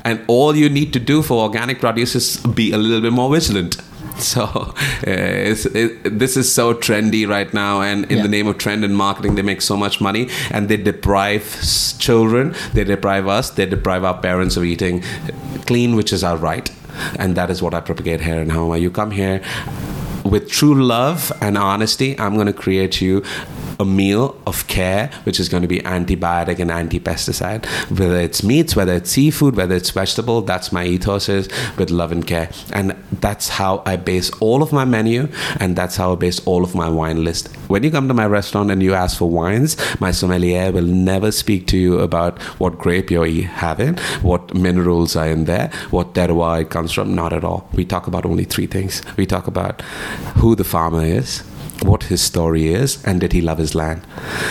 And 0.04 0.20
all 0.28 0.56
you 0.56 0.70
need 0.70 0.94
to 0.94 1.00
do 1.00 1.22
for 1.22 1.42
organic 1.44 1.80
produce 1.80 2.16
is 2.16 2.38
be 2.38 2.72
a 2.72 2.78
little 2.78 3.02
bit 3.02 3.14
more 3.14 3.32
vigilant. 3.32 3.78
So 4.20 4.44
uh, 4.44 4.74
it, 5.08 6.20
this 6.20 6.38
is 6.38 6.54
so 6.54 6.76
trendy 6.76 7.28
right 7.28 7.52
now, 7.52 7.82
and 7.82 8.06
in 8.12 8.18
Yeah. 8.18 8.24
the 8.24 8.30
name 8.30 8.46
of 8.48 8.60
trend 8.60 8.86
and 8.86 8.96
marketing, 8.96 9.34
they 9.34 9.42
make 9.42 9.60
so 9.64 9.76
much 9.76 10.00
money, 10.00 10.30
and 10.52 10.70
they 10.70 10.78
deprive 10.78 11.44
children, 11.98 12.54
they 12.76 12.84
deprive 12.84 13.28
us, 13.28 13.50
they 13.50 13.66
deprive 13.66 14.04
our 14.04 14.14
parents 14.22 14.56
of 14.56 14.64
eating 14.64 15.02
clean, 15.66 15.96
which 15.96 16.14
is 16.14 16.24
our 16.24 16.38
right, 16.38 16.70
and 17.18 17.36
that 17.36 17.50
is 17.50 17.64
what 17.64 17.74
I 17.74 17.82
propagate 17.82 18.22
here 18.22 18.40
in 18.40 18.50
Haoma. 18.50 18.80
You 18.80 18.92
come 18.92 19.10
here. 19.12 19.42
With 20.24 20.50
true 20.50 20.82
love 20.84 21.32
and 21.42 21.58
honesty, 21.58 22.18
I'm 22.20 22.36
going 22.36 22.48
to 22.48 22.54
create 22.54 23.02
you 23.02 23.24
a 23.80 23.86
meal 23.86 24.40
of 24.46 24.68
care, 24.68 25.10
which 25.24 25.40
is 25.40 25.50
going 25.50 25.62
to 25.64 25.68
be 25.68 25.80
antibiotic 25.80 26.60
and 26.60 26.72
anti-pesticide. 26.72 27.66
Whether 27.90 28.18
it's 28.18 28.44
meats, 28.44 28.76
whether 28.76 28.94
it's 28.94 29.10
seafood, 29.10 29.56
whether 29.56 29.76
it's 29.76 29.90
vegetable, 29.90 30.42
that's 30.42 30.72
my 30.72 30.86
ethos 30.86 31.28
is 31.28 31.50
with 31.78 31.90
love 31.90 32.12
and 32.12 32.26
care. 32.26 32.50
And 32.72 32.96
that's 33.20 33.50
how 33.50 33.82
I 33.86 33.96
base 33.96 34.30
all 34.40 34.62
of 34.62 34.72
my 34.72 34.86
menu, 34.86 35.28
and 35.60 35.76
that's 35.76 35.96
how 35.98 36.14
I 36.14 36.16
base 36.16 36.40
all 36.46 36.64
of 36.64 36.76
my 36.76 36.88
wine 36.88 37.24
list. 37.24 37.48
When 37.68 37.84
you 37.84 37.92
come 37.92 38.08
to 38.08 38.14
my 38.14 38.28
restaurant 38.28 38.70
and 38.72 38.84
you 38.84 38.94
ask 38.94 39.18
for 39.18 39.30
wines, 39.30 39.76
my 40.00 40.12
sommelier 40.12 40.72
will 40.72 40.84
never 40.84 41.32
speak 41.32 41.68
to 41.68 41.78
you 41.78 42.00
about 42.00 42.42
what 42.60 42.78
grape 42.78 43.10
you're 43.10 43.26
having, 43.26 43.98
what 44.22 44.54
minerals 44.54 45.16
are 45.16 45.28
in 45.28 45.46
there, 45.46 45.72
what 45.90 46.14
terroir 46.14 46.62
it 46.62 46.70
comes 46.70 46.92
from. 46.92 47.16
Not 47.16 47.34
at 47.34 47.44
all. 47.44 47.68
We 47.74 47.86
talk 47.86 48.08
about 48.08 48.26
only 48.26 48.44
three 48.44 48.68
things. 48.68 49.02
We 49.18 49.26
talk 49.26 49.48
about 49.48 49.82
who 50.38 50.56
the 50.56 50.64
farmer 50.64 51.04
is, 51.04 51.44
what 51.82 52.04
his 52.04 52.22
story 52.22 52.74
is 52.74 53.04
and 53.04 53.20
did 53.20 53.34
he 53.34 53.42
love 53.42 53.58
his 53.58 53.76
land. 53.76 54.06